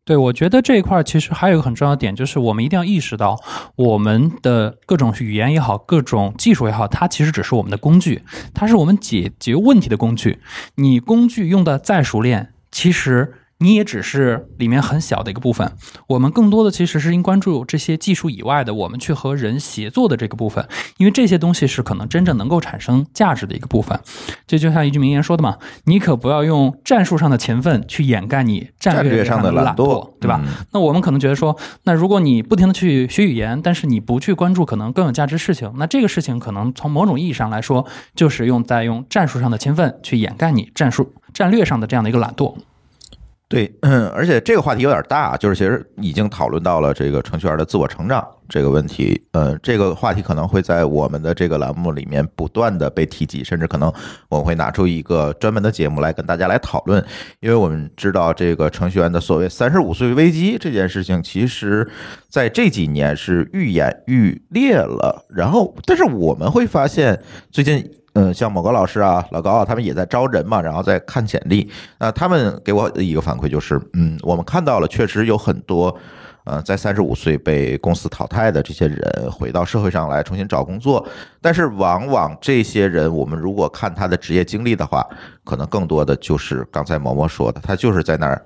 [0.05, 3.35] 对，我觉得这一块儿其实还有一个很重要的点，就是我们一定要意识到，
[3.75, 8.21] 我们的各种语言也好，各种技术也好，它其实只是我们的工具，
[8.53, 10.37] 它是我们解决问题的工具。
[10.75, 12.53] 你工具用的再熟练。
[12.71, 15.71] 其实你也只是里面很小的一个部分，
[16.07, 23.99] 我们更多的其实是应关注这些技术以外的，我们去和人协作的这个部分，因为这些东西是可能真正能够产生价值的一个部分。
[24.45, 30.41] 这就像一句名言说的嘛，你可不要用战术上的勤奋去掩盖你战略上的懒惰，对吧？
[30.73, 41.13] 那我们可能觉得说，那如果你不停的去学语言，但是你不去关注可能更有价值事情，那这个事情可能从某种意义上来说，就是用在用战术上的勤奋去掩盖你战术。
[41.33, 42.55] 战略上的这样的一个懒惰，
[43.47, 43.71] 对，
[44.11, 53.93] 而且这个话题有点大，就是其实已经讨论到了这个程序员的自我成长这个问题，呃，这个话题可能会在我们的这个栏目里面不断的被提及，甚至可能
[54.29, 57.03] 我们会拿出一个专门的节目来跟大家来讨论，
[57.39, 61.87] 因为我们知道这个程序员的所谓三十五岁危机这件事情，其实
[62.27, 67.87] 在这几年是愈演愈烈了，然后，但是我们会发现最近。
[68.15, 71.69] 嗯，像某个老师啊、老高啊，他们也在招人嘛，然后在看简历。
[71.99, 75.93] 那他们给我的一个反馈就是，嗯，我们看到了，确实有很多，
[76.45, 81.05] 呃，在三十五岁被公司淘汰的这些人回到社会上来重新找工作。
[81.41, 85.05] 但是，往往这些人，我们如果看他的职业经历的话，
[85.43, 88.41] 可能更多的就是刚才毛毛说的，他就是在那儿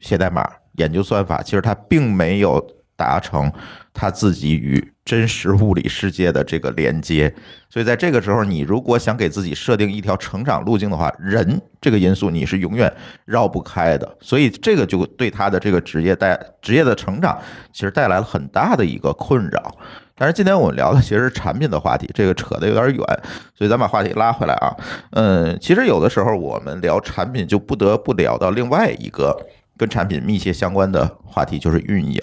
[0.00, 0.44] 写代码、
[0.78, 2.60] 研究算法，其实他并没有
[2.96, 3.52] 达成
[3.94, 4.92] 他自己与。
[5.10, 7.34] 真实物理世界的这个连接，
[7.68, 12.92] 所以在这个时候，你如果想给自己设定一条成长路径的话，人这个因素你是永远
[13.24, 14.16] 绕不开的。
[14.20, 17.36] 所以这个就对他的这个职业带职业的成长，
[17.72, 19.76] 其实带来了很大的一个困扰。
[20.14, 23.04] 但是今天我们聊的其实是产品的话题，这个扯得有点远，
[23.52, 24.72] 所以咱把话题拉回来啊。
[25.10, 29.36] 嗯，其实有的时候我们聊产品，就不得不聊到另外一个
[29.76, 32.20] 跟产品密切相关的话题，就是运营。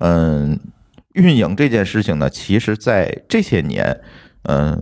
[0.00, 0.60] 嗯。
[1.14, 4.00] 运营这件事情呢，其实在这些年，
[4.42, 4.80] 嗯，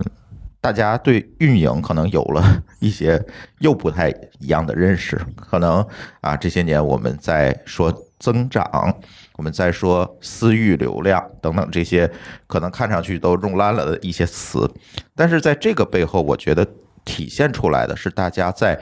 [0.60, 3.24] 大家对运营可能有了一些
[3.60, 4.10] 又不太
[4.40, 5.18] 一样的认识。
[5.36, 5.86] 可能
[6.20, 8.94] 啊，这些年我们在说增长，
[9.36, 12.10] 我们在说私域流量等等这些
[12.46, 14.68] 可能看上去都用烂了的一些词，
[15.14, 16.66] 但是在这个背后，我觉得
[17.04, 18.78] 体现出来的是大家在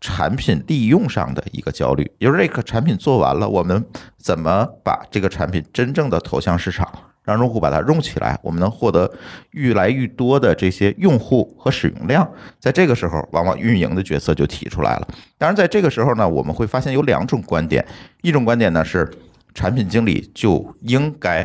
[0.00, 3.84] 产品利用上的一个焦虑，也就是这个产品做完了，我们
[4.16, 6.88] 怎么把这个产品真正的投向市场，
[7.24, 9.10] 让用户把它用起来，我们能获得
[9.50, 12.28] 越来越多的这些用户和使用量。
[12.60, 15.08] 在这个时候，往往运营的角色就提出来了。
[15.36, 17.84] 当然，在这个时候呢，我们会发现有两种观点，
[18.22, 19.10] 一种观点呢是
[19.52, 21.42] 产品经理就应该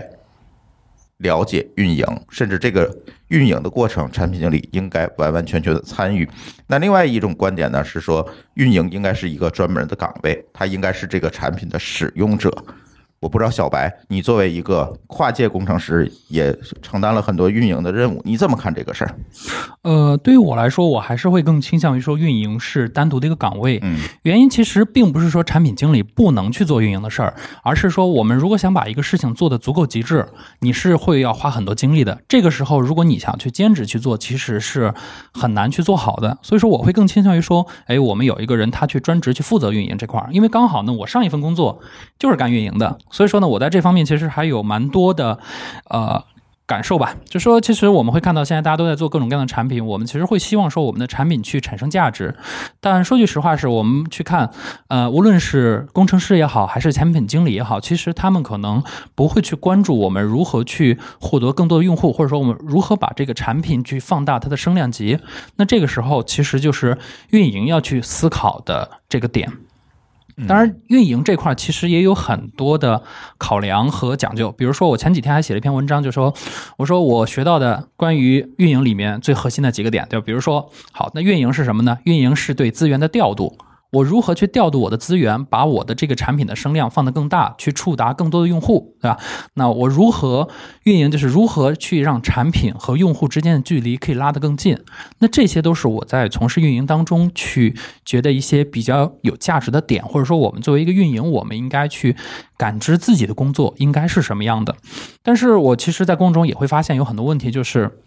[1.18, 2.96] 了解运营，甚至这个
[3.30, 6.28] 运营的过程，产品经理应该完完全全的参与。
[6.68, 12.52] 那另外一种观点呢是说，运营应该是一个专门的岗位，他应该是这个产品的使用者。
[13.24, 19.16] 我不知道小白，你作为一个跨界工程师，也承担了很多运营的任务，你怎么看这个事儿？
[19.84, 23.80] 呃，对于我来说，我还是会更倾向于说运营是单独的一个岗位。
[23.82, 27.34] 嗯，原因其实并不是说产品经理不能去做运营的事儿，
[27.64, 30.28] 而是说我们如果想把一个事情做得足够极致，
[30.60, 32.20] 你是会要花很多精力的。
[32.28, 34.94] 这个时候，如果你想去兼职去做，其实是
[35.32, 36.38] 很难去做好的。
[36.42, 41.80] 所以说，我会更倾向于说，哎，我们有一个人他去专职去负责运营这块儿，因为刚好呢，我上一份工作
[42.20, 45.40] 就是干运营的，所以说呢，我在这方面其实还有蛮多的，
[45.90, 46.22] 呃。
[46.66, 52.34] 感受吧，就说其实我们会看到现在大家都在做各种各样的产品，我们其实会希望说我们的产品去产生价值。
[52.80, 54.50] 但说句实话，是我们去看，
[54.88, 58.82] 呃，无论是工程师也好，还是产品经理也好，其实他们可能
[59.14, 65.20] 不会去关注我们如何去获得更多的用户，或者说我们如何把这个产品去放大它的声量级。
[65.58, 66.98] 那这个时候，其实就是
[67.32, 69.52] 运营要去思考的这个点。
[70.48, 73.04] 当然，运营这块其实也有很多的
[73.38, 74.52] 考量和讲究。
[74.52, 76.34] 比如说，我前几天还写了一篇文章，就说
[76.78, 80.24] 我说我学到的关于运营里面最核心的几个点，对吧？
[80.26, 81.98] 比如说，好，那运营是什么呢？
[82.06, 83.58] 运营是对资源的调度。
[83.94, 89.20] 我如何去调度我的资源，把我的这个产品的声量放得更大，去触达更多的用户，对吧？
[89.54, 90.50] 那我如何
[90.84, 94.78] 运营，就是如何去让产品和用户之间的距离可以拉得更近。
[95.20, 102.16] 那这些都是我在从事运营当中去觉得一些比较有价值的点，或者说我们作为一个运营，我们应该去
[102.58, 104.76] 感知自己的工作应该是什么样的。
[105.22, 108.00] 但是我其实，在工作中也会发现有很多问题，就是。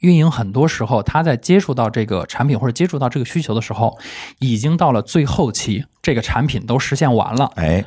[0.00, 3.98] 运营很多时候，他在接触到这个产品或者接触到这个需求的时候，
[4.38, 7.50] 已经到了最后期，这个产品都实现完了。
[7.56, 7.84] 哎，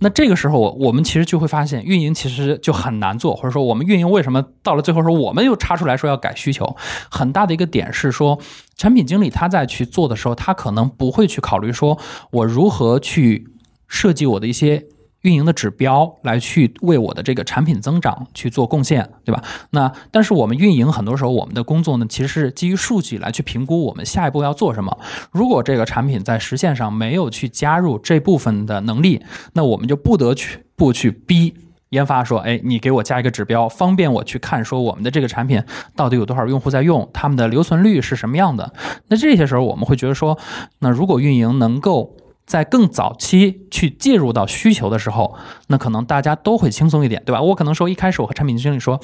[0.00, 6.76] 那这个时候，我我们其实就会发现，运营其实就很难做，或者说，我们运营为什么到了最后说，我们又插出来说要改需求？
[7.08, 8.38] 很大的一个点是说，
[8.76, 11.96] 产品经理他在去做的时候，他可能不会去考虑说
[12.32, 13.46] 我如何去
[13.86, 14.84] 设计我的一些。
[15.22, 19.42] 运营的指标来去为我的这个产品增长去做贡献，对吧？
[19.70, 24.98] 那但是我们运营很多时候我们的工作呢，其实是基于数据来去评估我们下一步要做什么。
[25.30, 31.54] 如果这个产品在实现上没有去加入这部分的能力，那我们就不得去不去逼
[31.90, 35.62] 研发说，哎，你给我加一个指标，方便我去看说我们的这个产品
[35.94, 38.72] 到底有多少用户在用，他们的留存率是什么样的。
[39.06, 40.36] 那这些时候我们会觉得说，
[40.80, 42.16] 那如果运营能够。
[42.46, 45.34] 在更早期去介入到需求的时候，
[45.68, 47.40] 那可能大家都会轻松一点，对吧？
[47.40, 49.00] 我可能说一开始我和产品经理说，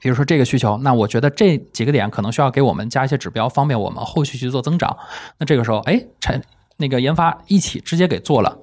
[0.00, 4.96] 比如说这个需求，那我觉得这几个点可能需要给我们加一些指标，方便我们后续去做增长。
[5.38, 6.42] 那这个时候，哎，产。
[6.78, 8.58] 那个研发一起直接给做了，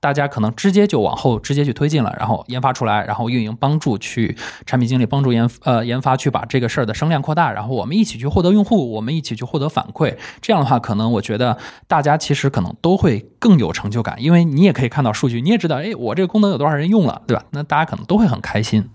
[0.00, 17.44] 大家可能直接就往后直接去推进了，然后研发出来，然后运营帮助去产品经理帮助研呃研发去把这个事儿的声量扩大，然后我们一起去获得用户，我们一起去获得反馈，这样的话，可能我觉得大家其实可能都会更有成就感，因为你也可以看到数据，你也知道，哎，我这个功能有多少人用了，对吧？
[17.50, 18.88] 那大家可能都会很开心。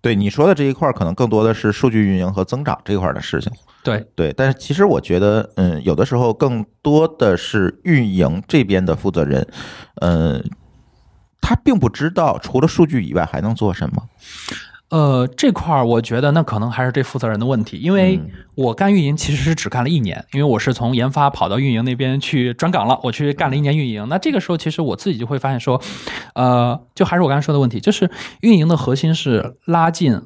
[0.00, 3.52] 对你说的这一块，可能更多的是数据运营和增长这块的事情。
[3.84, 9.46] 对对，但是其实我觉得，嗯，有的时候更多的是运营这边的负责人，
[10.00, 10.44] 嗯，
[11.40, 14.04] 他并不知道除了数据以外还能做什么。
[14.90, 18.20] 呃，这块儿我觉得那可能还是这负责人的问题，因为
[18.54, 24.06] 我干运营其实是只干了一年，因为我是从研发跑到运营那边去转岗了，我去干了一年运营。
[24.10, 25.80] 那这个时候其实我自己就会发现说，
[26.34, 28.10] 呃，就还是我刚才说的问题，就是
[28.42, 30.20] 运营的核心是拉近。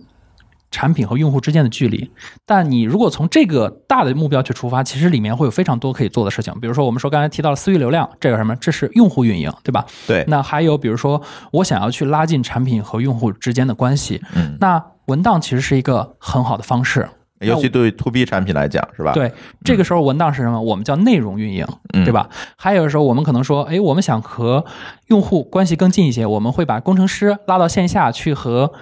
[0.71, 2.11] 产品和用户之间的距离，
[2.45, 6.53] 但你如果从这个大的目标去出发，其实里面会有非常多可以做的事情。
[6.61, 9.87] 比如说，我们说刚才提到了私域流量，这个什么，这是用户运营，对吧？
[10.07, 10.25] 对。
[10.29, 17.09] 那还有比如说，我想要去拉近产品和用户之间的关系，嗯，那文档其实是一个很好的方式，
[17.41, 19.13] 尤其对 to B 产品来讲，是吧？
[19.13, 19.33] 对，
[19.65, 20.61] 这个时候文档是什么？
[20.61, 21.65] 我们叫内容运营，
[22.05, 22.29] 对吧？
[22.57, 24.65] 还有的时候，我们可能说，哎，我们想和
[25.07, 28.73] 用户关系更近一些，我们会把工程师拉到线下去和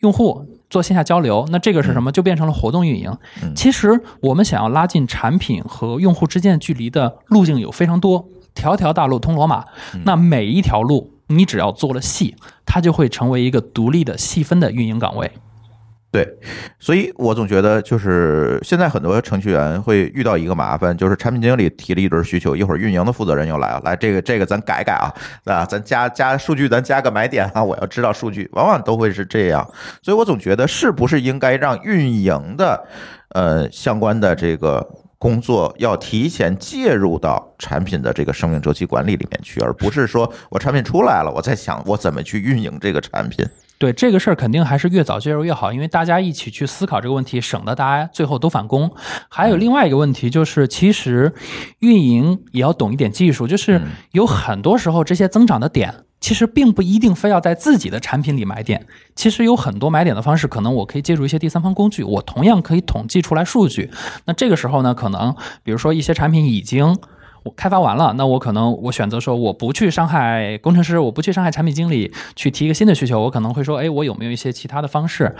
[0.00, 0.53] 用户。
[0.74, 2.10] 做线下交流，那这个是什么？
[2.10, 3.16] 就变成了活动运营。
[3.54, 9.64] 其实我们想要拉近产品和用户之间的距离的路径有非常多，条条大路通罗马。
[10.04, 11.12] 那每一条路。
[11.28, 15.32] 你只要做了细，它就会成为一个独立的细分的运营岗位。
[16.14, 16.24] 对，
[16.78, 25.12] 所以我总觉得就是现在很多程序员会遇到一个麻烦，就是产品经理提了一堆需求，一会儿运营的负责人又来了，来这个这个咱改改啊，
[25.46, 29.68] 啊，咱加加数据，咱加个买点啊，我要知道数据，往往都会是这样。
[30.02, 32.86] 所以我总觉得是不是应该让运营的
[33.30, 34.88] 呃相关的这个
[35.18, 43.44] 工作要提前介入到产品的这个生命周期管理里面去，而不是说我产品出来了，我在想我怎么去运营这个产品。
[43.76, 48.90] 对这个事儿，肯定还是越早介入越好，因为大家一起去思考这个问题，省得大家最后都返工。
[49.28, 51.34] 还有另外一个问题就是，其实
[51.80, 58.86] 运营也要懂一点技术，就是有很多时候这些增长的点，其实并不一定非要在自己的产品里买点。
[59.16, 63.90] 其实有很多买点的方式，可能我可以借助一些第三方工具，我同样可以统计出来数据。
[64.24, 66.96] 那这个时候呢，可能比如说一些产品已经。
[67.44, 75.36] 我开发完了，那我可能我选择说我不去伤害工程师，我不去伤害产品经理，去提一个新的需求，我可能会说，哎，我有没有一些其他的方式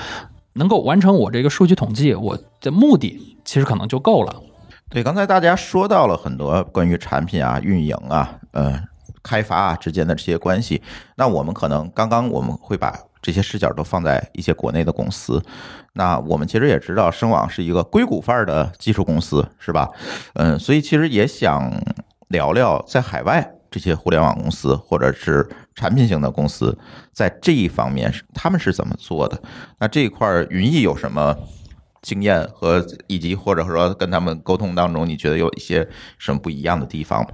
[0.52, 2.14] 能够完成我这个数据统计？
[2.14, 4.42] 我的目的其实可能就够了。
[4.90, 8.80] 对，刚才大家说到了很多关于产品啊、运营啊、嗯、
[9.24, 10.80] 开发啊之间的这些关系，
[11.16, 15.42] 那我们可能刚刚我们会把这些视角都放在一些国内的公司。
[15.94, 19.88] 那我们其实也知道，声网是一个硅谷范儿的技术公司，是吧？
[20.34, 21.72] 嗯，所以其实也想
[22.28, 26.76] 聊聊在海外这些互联网公司或者是产品型的公司，
[27.12, 29.40] 在这一方面他们是怎么做的？
[29.78, 31.34] 那这一块云艺有什么
[32.02, 37.28] 经验和以及或者说跟他们沟通当中，你觉得有一些什么不一样的地方吗？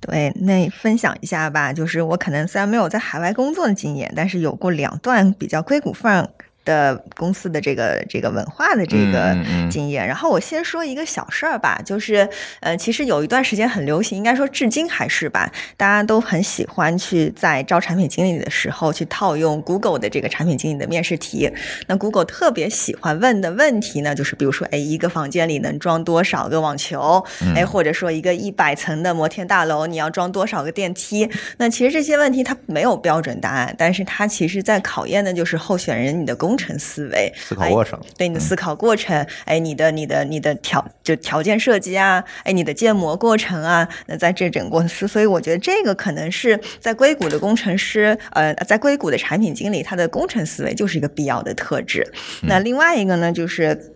[0.00, 1.72] 对，那分享一下吧。
[1.72, 6.28] 就是我可能虽然没有在海外工作的经验，但是有过两段比较硅谷范儿。
[6.64, 9.36] 的公司的这个这个文化的这个
[9.70, 12.28] 经验，然后我先说一个小事儿吧，就是
[12.60, 21.50] 呃，其实有一段时间很流行，应该说至今还是吧，大家都很喜欢去在招产品经理的时候去套用 Google 的这个产品经理的面试题。
[21.88, 27.24] 那 Google 特别喜欢问的问题呢，就是比如说，哎，一个房间里能装多少个网球？
[27.56, 31.28] 哎，或者说一个一百层的摩天大楼，你要装多少个电梯？
[31.56, 36.51] 那其实这些问题它没有标准答案，但是它其实在考验的就是候选人你的工。
[36.52, 52.06] 工程思维，思考过程，对你的思考过程，哎，你的你的你的条就条件设计啊，哎，你的建模过程啊，那在这整个公司，所以我觉得这个可能是在硅谷的工程师，呃，在硅谷的产品经理，他的工程思维就是一个必要的特质。
[52.42, 53.91] 那另外一个呢，就是。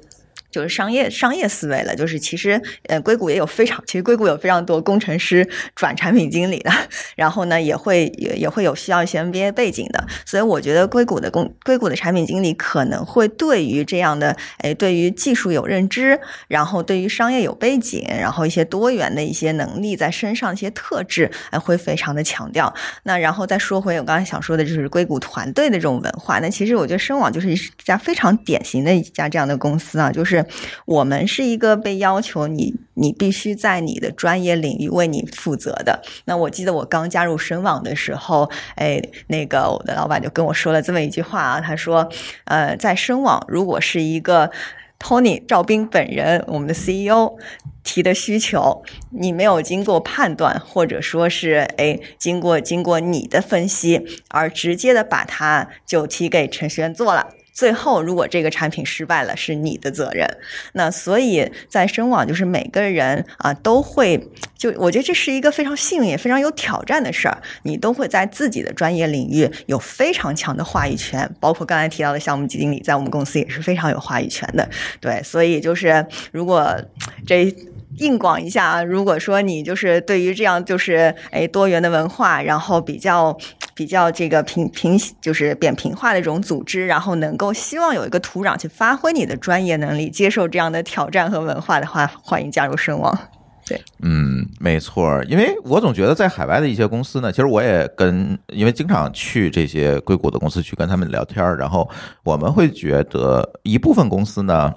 [0.56, 6.70] 就是商业商业思维了，就是其实呃，硅谷也有非常，其实硅谷有非常多工程师转产品经理的，
[7.14, 22.72] 然后呢，也会也也会有需要一些 MBA 背景的，所以我觉得硅谷的工硅谷的产品经理可能会对于这样的哎，对于技术有认知，然后对于商业有背景，然后一些多元的一些能力在身上一些特质，哎，会非常的强调。
[23.02, 26.38] 那然后再说回我刚才想说的，就是硅谷团队的这种文化。
[26.38, 30.45] 那其实我觉得深网就是一家非常典型的一家这样的公司啊，就是。
[30.84, 36.02] 我们是一个被要求你，你必须在你的专业领域为你负责的。
[36.24, 42.08] 那我记得我刚加入深网的时候，哎，那个我的老板就跟我说了这么一句话啊，他说，
[42.44, 44.50] 呃，在深网如果是一个
[44.98, 47.36] Tony 赵斌本人，我们的 CEO
[47.84, 57.28] 提的需求，你没有经过判断，或者说是哎，经过经过你的分析，而直接的把它就提给程序员做了。
[57.56, 60.28] 最后，如果这个产品失败了，是你的责任。
[60.74, 64.28] 那所以在深网，就是每个人啊都会，
[64.58, 67.40] 就我觉得这是一个非常幸运也非常有挑战的事儿。
[67.62, 74.68] 你都会在自己的专业领域有非常强的话语权，包括刚才提到的项目经理，在我们公司也是非常有话语权的。
[75.00, 76.78] 对，所以就是如果
[77.26, 77.50] 这。
[77.98, 78.82] 硬广一下啊！
[78.82, 83.36] 如果说你就是对于这样就是哎多元的文化，然后比较
[83.74, 93.18] 比较这个平平就是扁平化的这种组织，然后能够希望有一个土壤去发挥你的专业能力，接受这样的挑战和文化的话，欢迎加入声望。
[93.66, 101.88] 对，嗯，没错，因为我总觉得在海外的一些公司呢，其实我也跟因为经常去这些硅谷的公司去跟他们聊天然后
[102.22, 104.72] 我们会觉得一部分公司呢。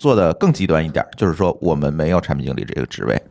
[0.00, 3.22] 做的更极端一点，就是说我们没有产品经理这个职位，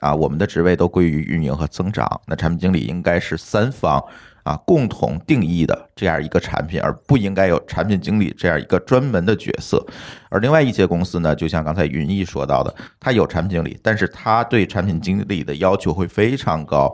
[0.00, 2.20] 啊，我们的职位都归于运营和增长。
[2.26, 4.04] 那产品经理应该是三方
[4.42, 9.86] 啊共同定义的这样一个产品，而不应该有产品经理这样一个专门的角色。
[10.28, 16.92] 而另外一些公司呢，就像刚才云逸说到的，他有产品经理，但是他对产品经理的要求会非常高，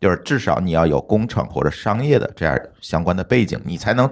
[0.00, 4.10] 就是至少你要有工程或者商业的这样相关的背景，你才能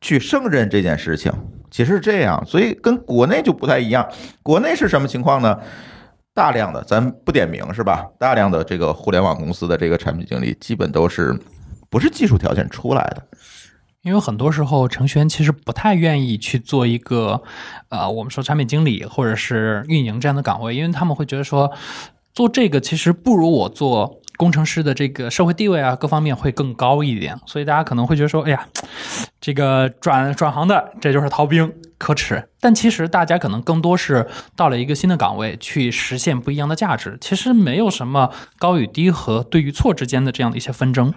[0.00, 1.32] 去胜任这件事情。
[1.70, 4.08] 其实是这样，所以跟国内就不太一样。
[4.42, 5.58] 国内是什么情况呢？
[6.32, 8.06] 大量的，咱不点名是吧？
[8.18, 11.38] 大量的这个互联网公司的这个产品经理，基本都是。
[11.88, 13.22] 不是技术条件出来的。
[14.02, 17.40] 因为很多时候程序员其实不太愿意去做一个，
[17.90, 21.70] 呃，我们说产品经理或者是运营这样的岗位，因为他们会觉得说，
[22.34, 28.66] 做这个其实不如我做工程师的这个社会地位啊，各方面会更高一点，所以大家可能会觉得说，哎呀，
[29.40, 32.48] 这个转转行的这就是逃兵，可耻。
[32.60, 41.12] 但其实大家可能更多是到了一个新的岗位去实现不一样的价值，其实没有什么高与低和对与错之间的这样的一些纷争。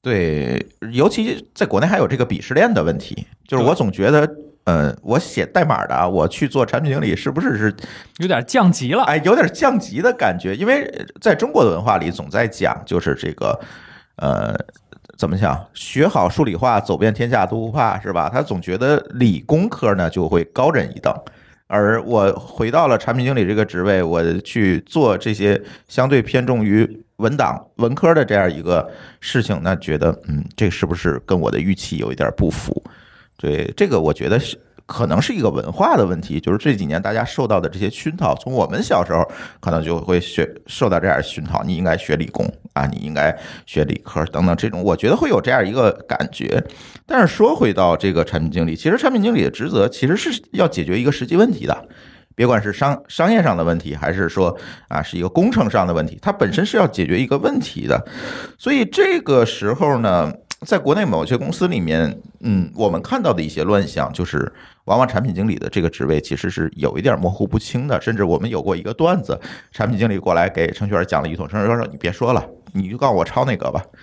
[0.00, 4.28] 对，尤其在国内还有这个鄙视链的问题，就是我总觉得，
[4.68, 7.74] 呃，我写代码的啊，我去做产品经理，是不是是
[8.18, 9.02] 有点降级了？
[9.04, 10.86] 哎，有点降级的感觉，因为
[11.22, 13.58] 在中国的文化里总在讲，就是这个，
[14.16, 14.54] 呃，
[15.16, 18.28] 怎么讲，学好数理化，走遍天下都不怕，是吧？
[18.28, 21.14] 他总觉得理工科呢就会高人一等，
[21.66, 25.58] 而我回到了产品经理这个职位，我去做这些
[25.88, 28.86] 相对偏重于文档文科的这样一个
[29.18, 32.82] 事情，那觉得，嗯，这是不是跟我的预期有一点不符？
[33.38, 39.24] 对，这个我觉得是可能是一个文化的问题，就是这几年大家受到的这些熏陶，从我们小时候
[39.60, 43.32] 可能就会学受到这样熏陶，你应该学理工啊，你应该
[43.64, 46.62] 学理科等等这种，我觉得会有这样一个感觉。
[47.06, 51.88] 但是说回到这个产品经理，其实产品经理的职责其实是要解决一个实际问题的。
[52.34, 58.00] 别管是商商业上的问题，还是说啊是一个工程上的问题，它本身是要解决一个问题的。
[58.56, 60.32] 所以这个时候呢，
[60.66, 64.52] 在国内某些公司里面，嗯，我们看到的一些乱象，就是
[64.84, 68.00] 往往产品经理的这个职位其实是有一点模糊不清的。
[68.00, 69.40] 甚至我们有过一个段子，
[69.70, 73.82] 产品经理过来给程序员讲了一通，程序员说：“你别说了，你就告诉我抄那个吧。”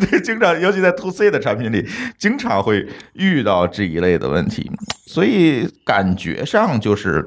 [0.00, 1.86] 对，经常，尤其在 to C 的产品里，
[2.18, 4.70] 经常会遇到这一类的问题，
[5.06, 7.24] 所以感觉上就是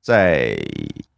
[0.00, 0.56] 在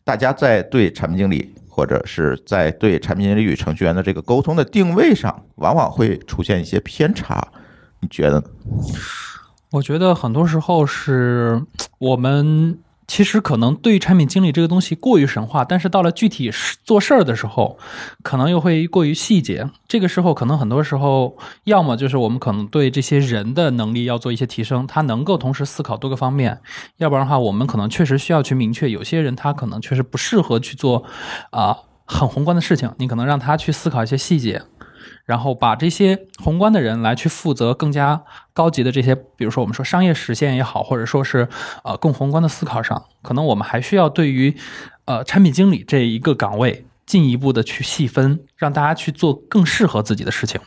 [0.05, 7.47] 大家在对产品经理或者是在对产品经理与程序员的这个沟通的定位上，往往会出现一些偏差。
[8.01, 8.47] 你觉得呢？
[9.73, 11.63] 我觉得很多时候是
[11.99, 12.79] 我们。
[13.07, 16.51] 其实可能对于产品经理这个东西过于神话，但是到了具体
[16.85, 17.79] 做事儿的时候，
[18.23, 19.69] 可能又会过于细节。
[19.87, 26.57] 这个时候可能很多时候，要么就是我们可能对这些人的能力要做一些提升，他能够同时思考多个方面；
[26.97, 31.05] 要不然的话，我们可能确实需要去明确，有些人他可能确实不适合去做
[31.51, 34.63] 啊很宏观的事情，你可能让他去思考一些细节。
[35.27, 38.23] 然后把这些宏观的人来去负责更加
[38.55, 41.49] 高级的这些，比如说我们说商业实现也好，或者说是
[41.85, 44.57] 呃更宏观的思考上，可能我们还需要对于
[45.05, 50.61] 呃产品经理这一个岗位进一步的去细分，让大家去做更适合自己的事情。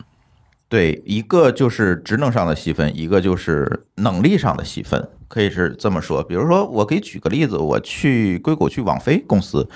[0.70, 6.24] 对，一个就是职能上的细分，一个就是能力上的细分，可以是这么说。
[6.24, 9.68] 比如说，我可以举个例子，我去硅谷去网飞公司。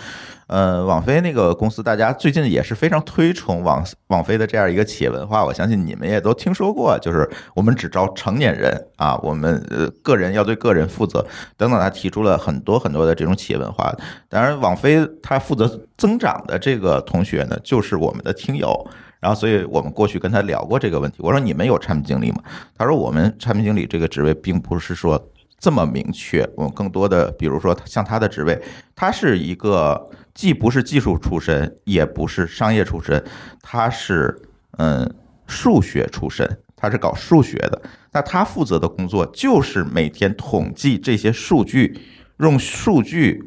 [0.45, 11.25] 呃，网飞那个公司，大家最近也是非常推崇网网飞的这样一个企业文化，我相信你们也都听说过，就是我们只招成年人啊，我们呃个人要对个人负责
[11.57, 13.91] 等等，他提出了很多很多的这种企业文化。
[14.29, 18.87] 当然，网飞他负责增长的这个同学呢，就是我们的听友，
[19.23, 22.43] 然后所以我们过去跟他聊过这个问题，我说你们有产品经理吗？
[22.77, 28.61] 他说我们产品经理这个职位并不是说这么明确，我们更多的比如说像他的职位，
[28.93, 30.09] 他是一个。
[30.33, 33.23] 既不是技术出身，也不是商业出身，
[33.61, 34.35] 他是
[34.79, 35.07] 嗯
[35.45, 37.79] 数学出身，他是搞数学的。
[38.11, 41.99] 那他负责的工作就是每天统计这些数据，
[42.39, 43.43] 用数据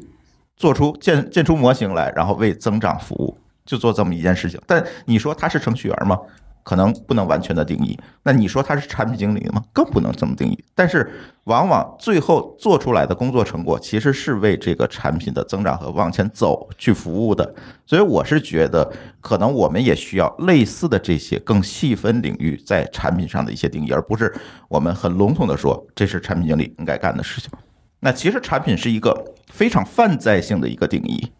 [0.55, 3.37] 做出建建出模型来，然后为增长服务，
[3.67, 4.59] 就做这么一件事情。
[4.65, 6.19] 但你说他是程序员吗？
[6.63, 9.63] 可能不能完全的定义，那你说他是产品经理吗？
[9.71, 10.65] 更不能这么定义。
[10.75, 11.09] 但是
[11.45, 17.55] 往往最后做出来的工作成果，其实是为这个产品的增长和往前走去服务的。
[17.85, 18.91] 所以我是觉得，
[19.21, 24.35] 可能我们也需要类似的这些更细分领域在产品上的一些定义，而不是
[24.67, 27.49] 我们很笼统的说这是产品经理应该干的事情。
[28.01, 31.31] 那其实产品是一个非常泛在性的一个定义。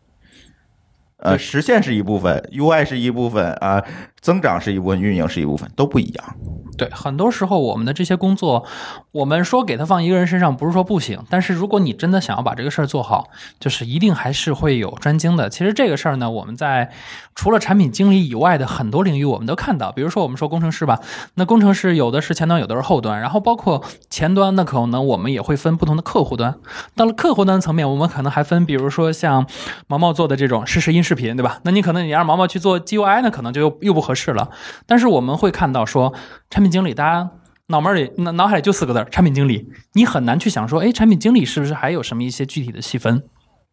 [1.18, 3.84] 呃，实现是一部分，UI 是一部分啊，
[4.22, 6.36] 增长是一部分，运营是一部分，都不一样。
[6.78, 8.64] 对，很多时候我们的这些工作，
[9.18, 11.20] 我们说给他放一个人身上，不是说不行。
[11.30, 15.50] 但是如果你真的想要把这个事儿做好，就是一定还是会有专精的。
[15.50, 16.92] 其实这个事儿呢，我们在
[17.36, 19.92] 除了产品经理以外的很多领域，我们都看到。
[19.92, 21.02] 比如说我们说工程师吧，
[21.34, 26.54] 那工程师有的是前端，有的是后端，然后包括前端，那可能我们也会分不同的客户端。
[26.96, 29.46] 到了客户端层面，我们可能还分，比如说像
[29.88, 31.60] 毛毛做的这种实时音视频，对吧？
[31.64, 34.52] 那你可能你让毛毛去做 GUI，那可能就又又不合适了。
[34.86, 36.14] 但是我们会看到说
[36.52, 36.68] 产品。
[36.68, 37.32] 经理，大家
[37.70, 43.22] 脑门里、脑脑海里就四个字产品经理，你很难去想说，哎，产品经理是不是还有什么一些具体的细分？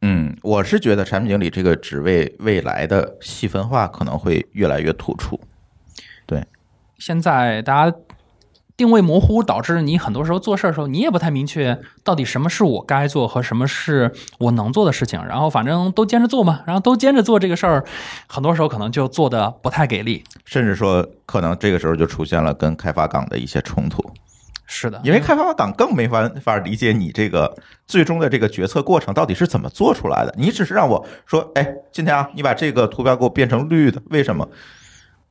[0.03, 5.41] 嗯，我是觉得产品经理这个职位未来的细分化可能会越来越突出。
[6.27, 6.45] 对
[6.99, 7.97] 现在大家
[8.77, 15.25] 定位模糊，导致你很多时候做事儿的时候，你也不太明确到底什么是我该做和什么是我能做的事情。
[15.25, 17.85] 然后反正都坚持做嘛，然后都坚持做这个事儿，
[18.27, 20.25] 很多时候可能就做的不太给力。
[20.45, 24.03] 甚至说，可能这个时候就出现了跟开发岗的一些冲突，
[24.67, 27.57] 是的，因为开发岗更没法法理解你这个
[27.87, 30.35] 最终的这个决策过程到底是怎么做出来的。
[30.37, 34.49] 你只是让我说，哎，今天啊，你把这个图标给我变成绿的，为什么？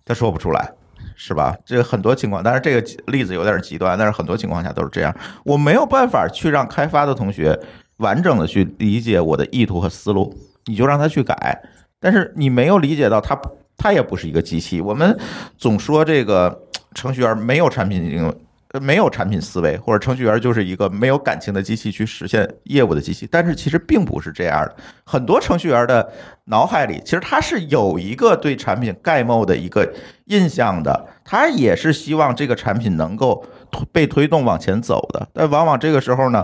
[0.05, 0.71] 他说不出来，
[1.15, 1.55] 是吧？
[1.65, 5.15] 这很多情况，但是这个例子有点极端，但是很多情况下都是这样。
[5.45, 7.59] 我没有办法去让开发的同学
[7.97, 10.33] 完整的去理解我的意图和思路，
[10.65, 11.61] 你就让他去改，
[11.99, 13.39] 但是你没有理解到他，
[13.77, 14.81] 他也不是一个机器。
[14.81, 15.17] 我们
[15.57, 18.35] 总说这个程序员没有产品经
[18.81, 24.75] 没有产品思维，或者程序员就是一个没有感情的机器去实现业务的机器，但是其实并不是这样的。
[25.03, 26.11] 很多程序员的
[26.45, 29.87] 脑海里，其实他是有一个对产品概貌的一个
[30.25, 33.45] 印象的，他也是希望这个产品能够
[33.91, 35.27] 被推动往前走的。
[35.33, 36.43] 但往往这个时候呢，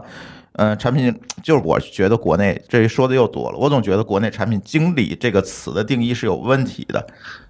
[0.54, 1.12] 嗯、产品
[1.42, 7.08] 就是我觉得国内这说的又多了，我总觉得国内产品经理这个词的定义是有问题的。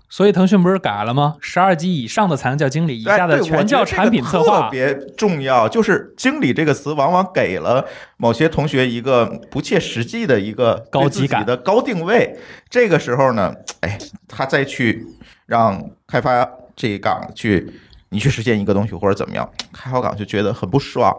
[0.10, 1.36] 所以腾讯不是改了吗？
[1.40, 4.70] 十二级以上的才能叫经理，以下的全叫产品策划特。
[4.72, 7.86] 别重要，就是“经理”这个词，往往给了
[8.18, 12.36] 某些同学一个不切实际的一个高级感的高定位。
[12.70, 15.06] 这个时候呢，哎，他再去
[15.46, 17.72] 让开发这一岗去，
[18.10, 21.16] 你去实现一个东西或者怎么样，开发岗就觉得很不爽。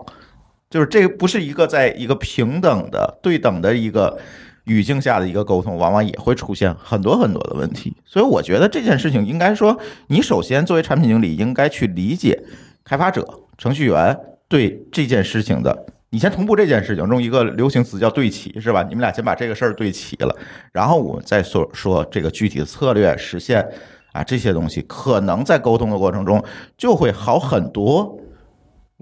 [0.68, 4.18] 就是这不是一个在一个平等的、对等的一个
[4.64, 7.96] 语境下的一个沟通，往往也会出现很多很多的问题。
[8.04, 12.42] 所以我觉得这件事情应该说，你首先作为产品经理，应该去理解
[12.84, 13.26] 开发者、
[13.58, 14.16] 程序员
[14.48, 15.86] 对这件事情的。
[16.10, 18.82] 你先同步这件事情，用一个流行词叫对齐，是吧？
[18.82, 20.36] 你们俩先把这个事儿对齐了，
[20.72, 23.64] 然后我们再说说这个具体的策略实现
[24.12, 26.42] 啊，这些东西可能在沟通的过程中
[26.76, 28.18] 就会好很多。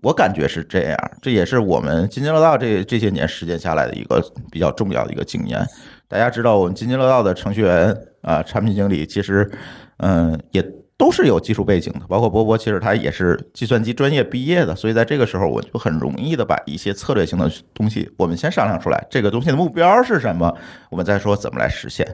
[0.02, 5.60] 我感觉是这样，这也是我们津津乐道这这些年实践下来的一个比较重要的一个经验。
[6.06, 9.50] 大家知道，我们津津乐道的程序员啊、产品经理，其实
[9.98, 10.64] 嗯也
[10.96, 20.52] 都是有技术背景的，包括波波，其实他也是计算机专业毕业的，所以在这个时候，我就很容易的把一些策略性的东西，我们先商量出来，这个东西的目标是什么，
[20.90, 22.06] 我们再说怎么来实现。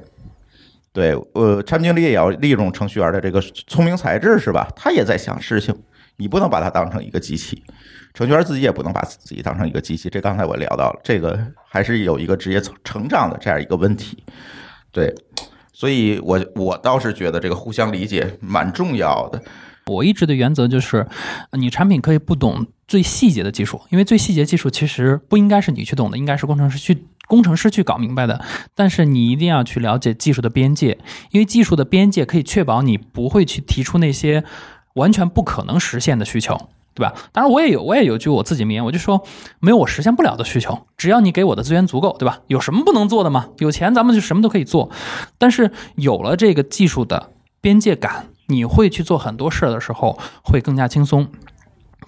[0.93, 4.69] 对，呃，产品经理也要利用程序员的这个聪明才智，是吧？
[4.77, 5.75] 他也在想事情，
[6.17, 7.63] 你不能把它当成一个机器，
[8.13, 10.09] 程序员自己也不能把自己当成一个机器。
[10.09, 11.39] 这刚才我聊到了，这个
[11.69, 14.23] 还是有一个职业成成长的这样一个问题。
[14.93, 15.13] 对，
[15.73, 19.43] 所以我我倒是觉得这个互相理解蛮重要的。
[19.87, 21.07] 我一直的原则就是，
[21.53, 28.43] 你产品可以不懂最细节的技术，因为最细节技术其实不应该是你去懂的，应该是工程师去工程师去搞明白的。
[28.75, 30.97] 但是你一定要去了解技术的边界，
[31.33, 34.43] 因为技术的边界可以确保你不会去提出那些
[34.95, 36.69] 完全不可能实现的需求。
[36.97, 37.13] 对吧？
[37.33, 39.21] 当然，我也有，我也有句我自己名言，我就说，
[39.59, 42.39] 没有我实现不了的需求，只要你给我的资源足够，对吧？
[42.47, 43.49] 有什么不能做的吗？
[43.59, 44.89] 有钱咱们就什么都可以做。
[45.37, 47.31] 但是有了这个技术的
[47.61, 51.27] 边界感，你会去做很多事儿的时候会更加轻松。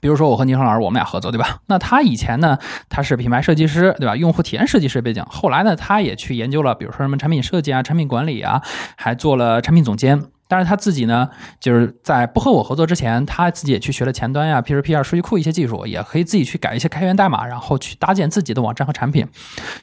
[0.01, 1.59] 比如说我和倪成老师，我们俩合作，对吧？
[1.66, 2.57] 那他以前呢，
[2.89, 4.14] 他是品牌设计师，对吧？
[4.14, 8.62] 用户体验设计师背景，后来呢，他也去研究了，比如说什么产品设计啊、产品管理啊，
[8.97, 10.26] 还做了产品总监。
[10.49, 11.28] 但是他自己呢，
[11.59, 19.26] 就是在不和我合作之前，他自己也去学了前端呀、P2P 啊、数据库一些技术，也可以自己去改一些开源代码，然后去搭建自己的网站和产品。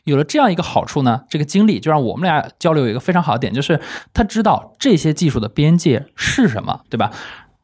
[0.03, 3.79] 有了这样一个好处呢，这个经历就让我们俩交流有一个非常好的点，就是
[4.13, 7.11] 他知道这些技术的边界是什么，对吧？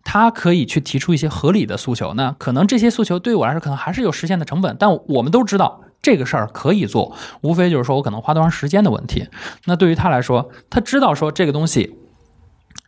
[0.04, 2.14] 他可以去提出一些合理的诉求。
[2.16, 9.28] 那可能这些诉求对于我来说可能还是有实现的成本，但我们都知道这个事儿可以做，无非就是说我可能花多长时间的问题。
[9.66, 11.96] 那对于他来说，他知道说这个东西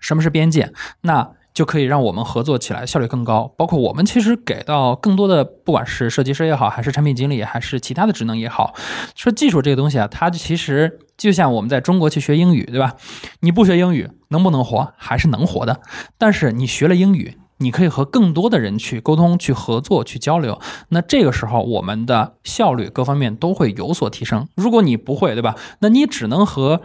[0.01, 0.73] 什么是边界，
[1.03, 3.53] 那就可以让我们合作起来效率更高。
[3.57, 8.73] 包括我们其实给到更多的，不管是设计师也好，还是产品经理，还是其他的职能也好，
[9.15, 12.95] 说技术这个东西啊，它其实就像我们在中国去学英语，对吧？
[13.41, 14.93] 你不学英语能不能活？
[14.97, 15.81] 还是能活的。
[16.17, 20.59] 但是你学了英语，你可以和更多的人去沟通、去合作、去交流。
[20.89, 24.47] 那这个时候，我们的效率各方面都会有所提升。
[24.55, 25.55] 如果你不会，对吧？
[25.79, 26.81] 那你只能和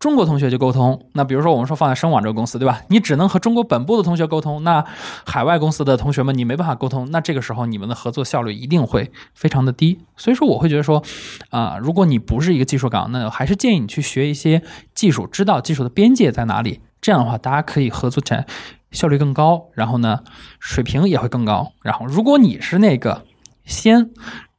[0.00, 1.06] 中国同学去沟通。
[1.12, 2.80] 那比如说，我们说放在声网这个公司，对吧？
[2.88, 4.64] 你只能和中国本部的同学沟通。
[4.64, 4.82] 那
[5.26, 7.10] 海外公司的同学们，你没办法沟通。
[7.10, 10.00] 那这个时候，你们的合作效率一定会非常的低。
[10.16, 11.02] 所以说，我会觉得说，
[11.50, 14.62] 啊、如果你不是一个技术岗，那还是建议你去学一些
[14.94, 16.80] 技术，知道技术的边界在哪里。
[17.02, 18.46] 这样的话，大家可以合作起来，
[18.90, 20.20] 效率更高，然后呢，
[20.58, 21.72] 水平也会更高。
[21.82, 23.26] 然后，如果你是那个
[23.66, 24.10] 先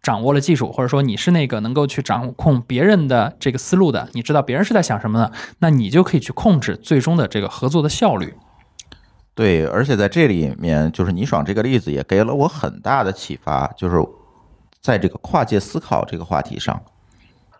[0.01, 8.33] 掌握了技术，或者说你是那个能够去掌控别人的这个思路的，你知道别人是在想什么的，那你就可以去控制最终的这个合作的效率。
[9.35, 14.03] 对，而且在这里面，就是倪爽这个例子也给了我很大的启发，就是
[14.81, 16.81] 在这个跨界思考这个话题上，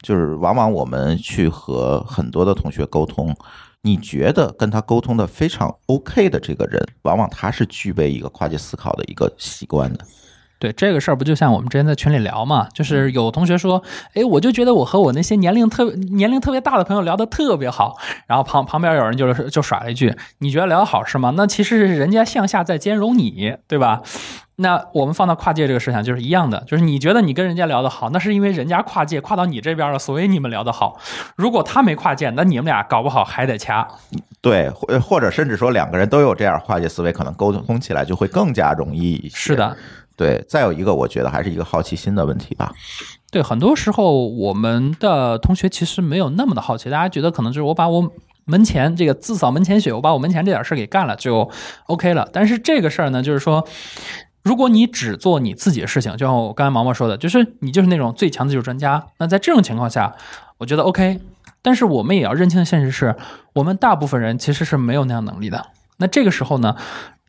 [0.01, 3.35] 就是往往我们去和很多的同学沟通，
[3.83, 10.05] 你觉得跟他沟通的非常 OK 的这个人，往往他是具备一个跨界思考的一个习惯的。
[10.61, 12.67] 对这个事儿，不就像我们之前在群里聊嘛？
[12.71, 13.81] 就是有同学说，
[14.13, 17.97] 哎，我就觉得我和我那些年龄特年龄特别大的朋友聊得特别好，
[18.27, 21.33] 然后旁旁边有人就是就甩了一句，你觉得聊得好是吗？
[21.35, 24.03] 那其实是人家向下在兼容你，对吧？
[24.57, 30.99] 那我们放到跨界这个事情就是一样的，就是你觉得你跟人家聊得好，那是因为人家跨界跨到你这边了，所以你们聊得好。
[31.35, 33.87] 如果他没跨界，那你们俩搞不好还得掐。
[34.39, 39.35] 对，或或者甚至说两个人都有这样跨界思维，可能沟通起来就会更加容易一些。
[39.35, 39.75] 是的。
[40.21, 42.71] 对，再有一个，我觉得还是一个好奇心的问题吧。
[43.31, 48.07] 对，很多时候我们的同学其实没有那么的好奇，大家觉得可能就是我把我
[48.45, 51.49] 门前这个自扫门前雪，我把我门前这点事儿给干了就
[51.87, 52.29] OK 了。
[52.31, 53.67] 但是这个事儿呢，就是说，
[54.43, 60.13] 如果你只做你自己的事情，就像我刚才毛毛说的，就是你就是那种最强的技术专家，那在这种情况下，
[60.59, 61.19] 我觉得 OK。
[61.63, 63.15] 但是我们也要认清的现实是，
[63.53, 65.65] 我们大部分人其实是没有那样能力的。
[65.97, 66.75] 那这个时候呢？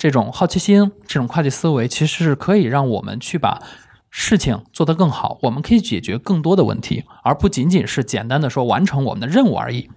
[0.02, 3.62] 这种好奇心，这种会计思维，其实是可以让我们去把
[4.10, 5.38] 事情做得更好。
[5.42, 9.88] 我们可以解决更多的问题，而不仅仅是简单的说完成我们的任务而已。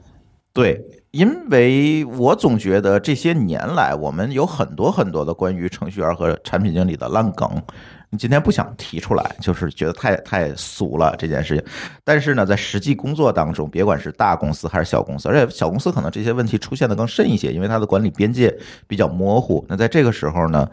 [0.54, 0.80] 对，
[1.10, 7.50] 因为我总觉得这些年来，我们有很多很多的关于程序员和产品经理的烂梗。
[8.18, 11.66] 今天不想提出来，就是觉得太太俗了这件事情。
[12.04, 18.56] 但是呢，在实际工作当中，别管是大公司还是小公司，而且小公司可能这些问题出现的更甚一些，因为它的管理边界
[18.88, 19.66] 比较模糊。
[19.68, 20.70] 那在这个时候呢，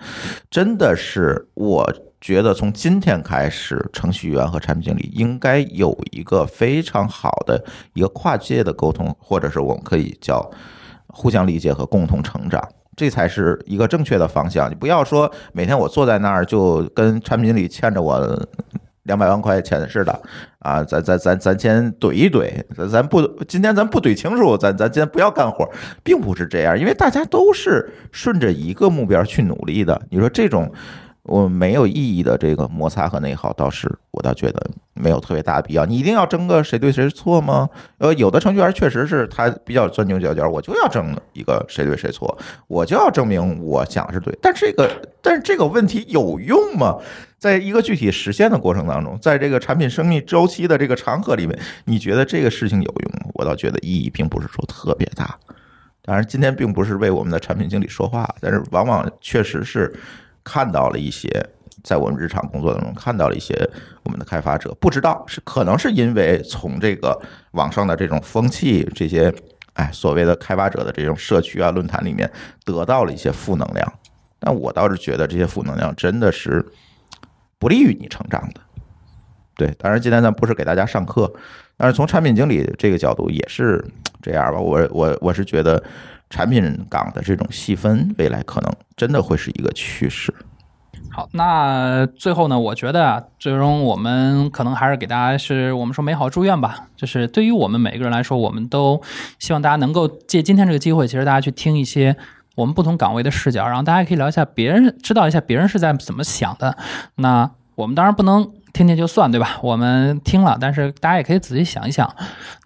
[0.51, 1.91] 真的是我
[2.21, 7.63] 觉得从今天开始，程序员和产品经理应该有一个非常好的
[7.95, 10.49] 一个跨界的沟通，或者是我们可以叫
[11.09, 12.63] 互相理解和共同成长。
[12.97, 14.71] 这才是一个正确的方向。
[14.71, 18.47] 你不要说每天我坐在那儿就跟产品经理欠着我
[19.05, 20.23] 两百万块钱似的
[20.61, 20.85] 啊！
[20.85, 25.69] 咱咱咱咱先怼一怼，咱咱不今天咱不怼清楚，咱咱今天不要干活，
[26.05, 30.01] 并不是这样，因为大家都是顺着一个目标去努力的。
[30.11, 30.71] 你说这种。
[31.25, 34.61] 我没有意义的这个摩擦和内耗，倒是我倒觉得
[34.93, 35.87] 没有特别大的必要。
[35.87, 37.71] 你一定要争个谁对谁错吗？
[37.99, 44.37] 呃，有的程序员确实是他比较钻牛角尖，我就要争一个谁对谁错，我就要证明我想的是对。
[44.43, 44.91] 但这个，
[45.23, 46.99] 但是这个问题有用吗？
[47.39, 53.31] 在一个具体实现的过程当中，在这个产品生命周期的这个长河里面，你觉得这个事情有用吗？
[53.35, 55.39] 我倒觉得意义并不是说特别大。
[56.03, 59.95] 当然，今天并不是为我们的产品经理说话，但是往往确实是。
[60.45, 61.29] 看到了一些，
[61.83, 63.55] 在我们日常工作当中看到了一些
[64.03, 67.21] 我们的开发者，不知道是可能是因为从这个
[67.53, 69.33] 网上的这种风气，这些
[69.75, 72.31] 哎所谓的开发者的这种社区啊论坛里面
[72.65, 73.93] 得到了一些负能量，
[74.39, 76.65] 但我倒是觉得这些负能量真的是
[77.59, 78.61] 不利于你成长的。
[79.57, 81.33] 对，当然今天咱不是给大家上课，
[81.77, 83.85] 但是从产品经理这个角度也是
[84.21, 84.59] 这样吧。
[84.59, 85.83] 我我我是觉得。
[86.33, 90.35] 产品岗的这种细分，未来可能真的会是一个趋势。
[91.11, 96.89] 好，那最后呢，我觉得啊，最终我们可能还是给大家是我们说美好祝愿吧。
[96.97, 98.99] 就是对于我们每个人来说，我们都
[99.39, 102.17] 希望大家能够借今天这个机会，其实大家去听一些
[102.55, 106.79] 我们不同岗位的视角，然后大家可以聊一下别人，知道一下别人是在怎么想的。
[107.17, 109.59] 那我们当然不能听听就算，对吧？
[109.63, 112.11] 我们听了，但是大家也可以仔细想一想，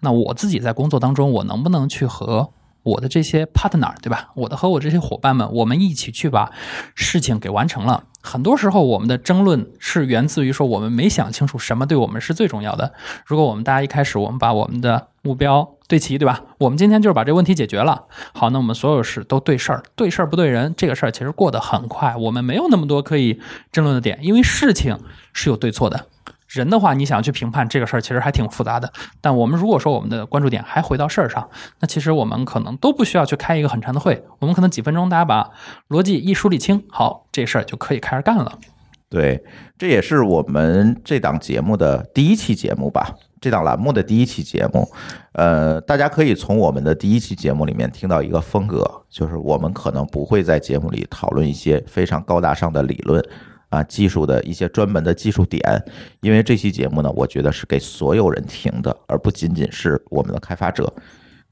[0.01, 2.49] 那我自己在工作当中，我能不能去和。
[2.87, 4.29] 我的这些 partner，对吧？
[4.35, 6.51] 我的和我这些伙伴们，我们一起去把
[6.95, 8.05] 事情给完成了。
[8.21, 12.93] 很多时候，我们的争论是源自于说我们没想清楚什么对我们是最重要的。
[13.25, 16.41] 如果我们大家一开始我们把我们的目标对齐，对吧？
[16.57, 18.05] 我们今天就是把这问题解决了。
[18.33, 22.15] 好，那我们所有事都对事儿，对事儿不对人，这个事儿其实过得很快。
[22.15, 23.39] 我们没有那么多可以
[23.71, 24.97] 争论的点，因为事情
[25.33, 26.07] 是有对错的。
[26.47, 28.91] 人的话，你想去评判这个事儿，其实还挺复杂的。
[29.19, 35.49] 但我们如果说我们的关注点还回到事儿上，那其实我们可能都不需要去开一个很长的会，我们可能几分钟大家把
[35.89, 38.57] 逻辑一梳理清，好，这事儿就可以开始干了。
[39.09, 39.41] 对，
[39.77, 44.85] 这也是我们这档节目的第一期节目吧，这档栏目的第一期节目。
[45.31, 53.23] 呃，大家可以从我们的第一期节目里面听到一个风格，就是我们可能不会在节目里讨论一些非常高大上的理论。
[53.69, 55.61] 啊，技术的一些专门的技术点，
[56.21, 60.91] 因为这期节目呢，我觉得是给所有人听的，而不仅仅是我们的开发者。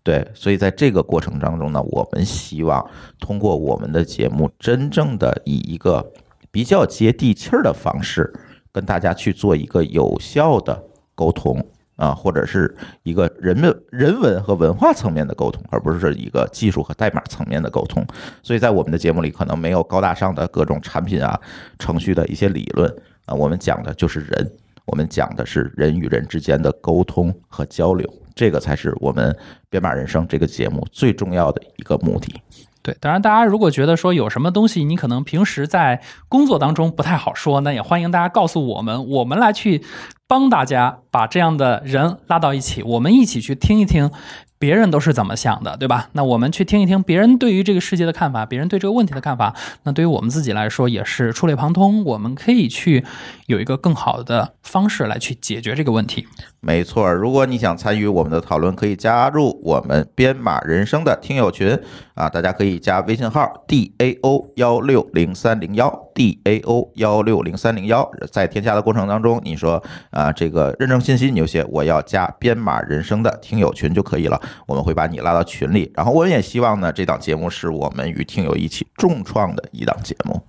[0.01, 2.87] 对，所以在这个过程当中呢，我们希望
[3.19, 6.13] 通过我们的节目，真正的以一个
[6.51, 8.31] 比较接地气儿的方式，
[8.71, 10.83] 跟大家去做一个有效的
[11.15, 11.65] 沟通
[11.95, 18.05] 啊，或者是一个人文、人文和文化层面的沟通，而不是一个技术和代码层面的沟通。
[18.43, 21.39] 所以在我们的节目里，可能没有高大上的各种产品啊、
[21.79, 22.93] 程序的一些理论
[23.25, 24.51] 啊，我们讲的就是人，
[24.85, 29.35] 我们讲的是人与人之间的沟通和交流，这个才是我们
[29.69, 32.33] 编码人生这个节目最重要的一个目的。
[32.81, 39.83] 对，当然，大家如果觉得说有什么东西你可能平时在工作当中不太好说，那也欢迎大家告诉我们，我们来去
[40.27, 44.09] 帮大家把这样的人拉到一起，我们一起去听一听
[44.57, 46.09] 别人都是怎么想的，对吧？
[46.13, 49.53] 那我们去听一听别人对于这个世界的看法，别人对这个问题的看法，
[49.83, 53.05] 那对于我们自己来说也是触类旁通，我们可以去
[53.45, 56.27] 有一个更好的方式来去解决这个问题。
[56.59, 61.77] 没错，如果你想参与我们的讨论，可以加入我们编码人生的听友群
[62.15, 75.91] 啊，大家可以加微信号 d a o 幺六零三零幺 d a o 幺六零三零幺，在添加的过程当中，你说啊这个认证信息你就写我要加编码人生的听友群就可以了，我们会把你拉到群里。
[75.93, 80.41] 然后我们也希望呢，这档节目是我们与听友一起重创的一档节目。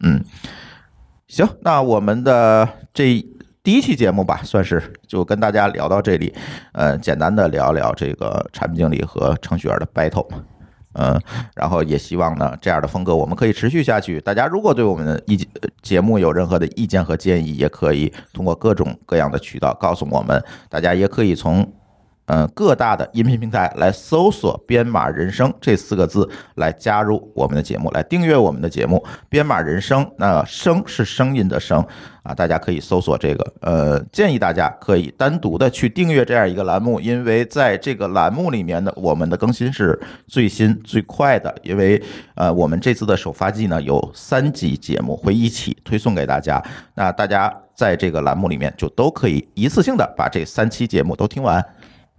[0.00, 0.24] 嗯，
[1.28, 3.24] 行，那我们的这。
[3.62, 6.34] 第一期节目吧，算是就跟大家聊到这里，
[6.72, 10.26] 呃，简单的聊聊这个产品经理和程序员的 battle，
[10.94, 11.20] 嗯，
[11.54, 14.20] 然后也希望呢这样的风格我们可以持续下去。
[14.20, 15.38] 大家如果对我们的意
[15.82, 20.42] 节目有任何的意见和建议，也可以通过各种各样的渠道告诉我们。
[20.68, 21.66] 大家也可以从。
[22.32, 30.08] 嗯，各大的音频平台来搜索“编码人生”这四个字，来加入我们的节目，来订阅我们的节目“编码人生”。
[30.16, 31.84] 那“声”是声音的“声”
[32.22, 33.52] 啊，大家可以搜索这个。
[33.62, 41.52] 呃，建议大家可以单独的去订阅这样一个栏目，因为在这个栏目里面呢，我们的更新是最新最快的。
[41.64, 42.00] 因为
[42.36, 46.62] 呃，我们这次的首发季呢有三集节目会一起推送给大家，
[46.94, 51.60] 那大家在这个栏目里面就都可以一次性的把这三期节目都听完。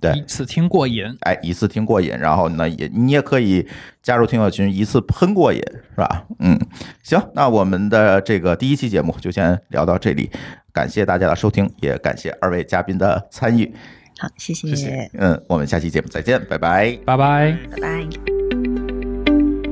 [0.01, 3.65] 对，一次听过瘾，哎，一次听过瘾，然后呢，也你也可以
[4.01, 6.25] 加入听友群，一次喷过瘾，是吧？
[6.39, 6.59] 嗯，
[7.03, 10.31] 行，那我们的这个第一期节目就先聊到这里，
[10.73, 13.71] 感谢大家的收听，也感谢二位嘉宾的参与。
[14.17, 16.97] 好，谢谢，谢谢嗯，我们下期节目再见，拜拜。
[17.05, 17.55] 拜拜。
[17.71, 18.30] 拜拜。